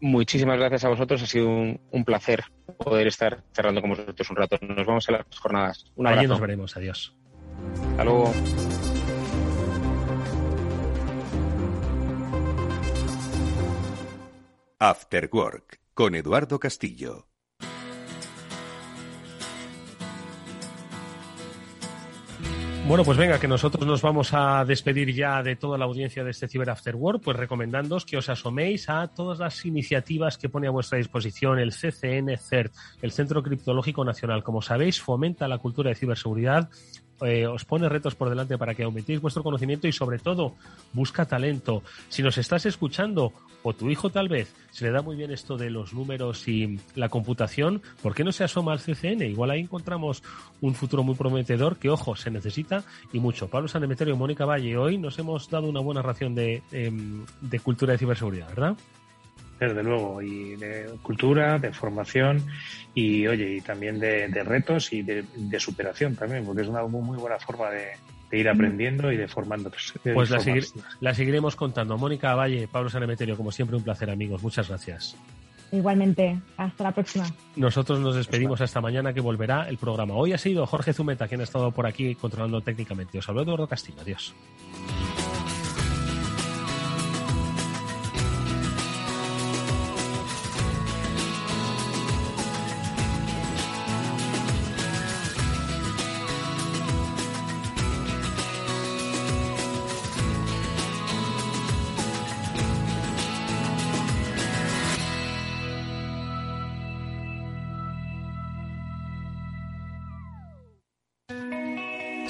[0.00, 2.42] Muchísimas gracias a vosotros, ha sido un, placer
[2.76, 4.58] poder estar cerrando con vosotros un rato.
[4.60, 5.84] Nos vemos en las jornadas.
[5.94, 6.20] Un abrazo.
[6.20, 7.14] Allí nos veremos, adiós.
[7.90, 8.32] Hasta luego.
[14.84, 17.28] After Work con Eduardo Castillo.
[22.88, 26.32] Bueno, pues venga, que nosotros nos vamos a despedir ya de toda la audiencia de
[26.32, 30.66] este Cyber After Work, pues recomendándoos que os asoméis a todas las iniciativas que pone
[30.66, 34.42] a vuestra disposición el CCN CERT, el Centro Criptológico Nacional.
[34.42, 36.70] Como sabéis, fomenta la cultura de ciberseguridad,
[37.24, 40.54] eh, os pone retos por delante para que aumentéis vuestro conocimiento y sobre todo
[40.92, 41.82] busca talento.
[42.08, 45.56] Si nos estás escuchando o tu hijo tal vez se le da muy bien esto
[45.56, 49.22] de los números y la computación, ¿por qué no se asoma al CCN?
[49.22, 50.22] Igual ahí encontramos
[50.60, 53.48] un futuro muy prometedor que, ojo, se necesita y mucho.
[53.48, 57.60] Pablo Sanemeterio y Mónica Valle, hoy nos hemos dado una buena ración de, em, de
[57.60, 58.76] cultura de ciberseguridad, ¿verdad?
[59.68, 62.44] Desde luego, y de cultura, de formación
[62.94, 65.24] y, oye, y también de, retos y de,
[65.58, 67.92] superación también, porque es una muy, buena forma de,
[68.38, 69.70] ir aprendiendo y de formando.
[70.14, 70.40] pues la,
[71.00, 71.98] la, seguiremos contando.
[71.98, 74.42] Mónica Valle, Pablo Sanemeterio, como siempre, un placer, amigos.
[74.42, 75.16] Muchas gracias.
[75.72, 77.26] Igualmente, hasta la próxima.
[77.56, 80.14] Nosotros nos despedimos hasta mañana que volverá el programa.
[80.14, 83.18] Hoy ha sido Jorge Zumeta quien ha estado por aquí controlando técnicamente.
[83.18, 84.02] Os habló Eduardo Castillo.
[84.02, 84.34] Adiós.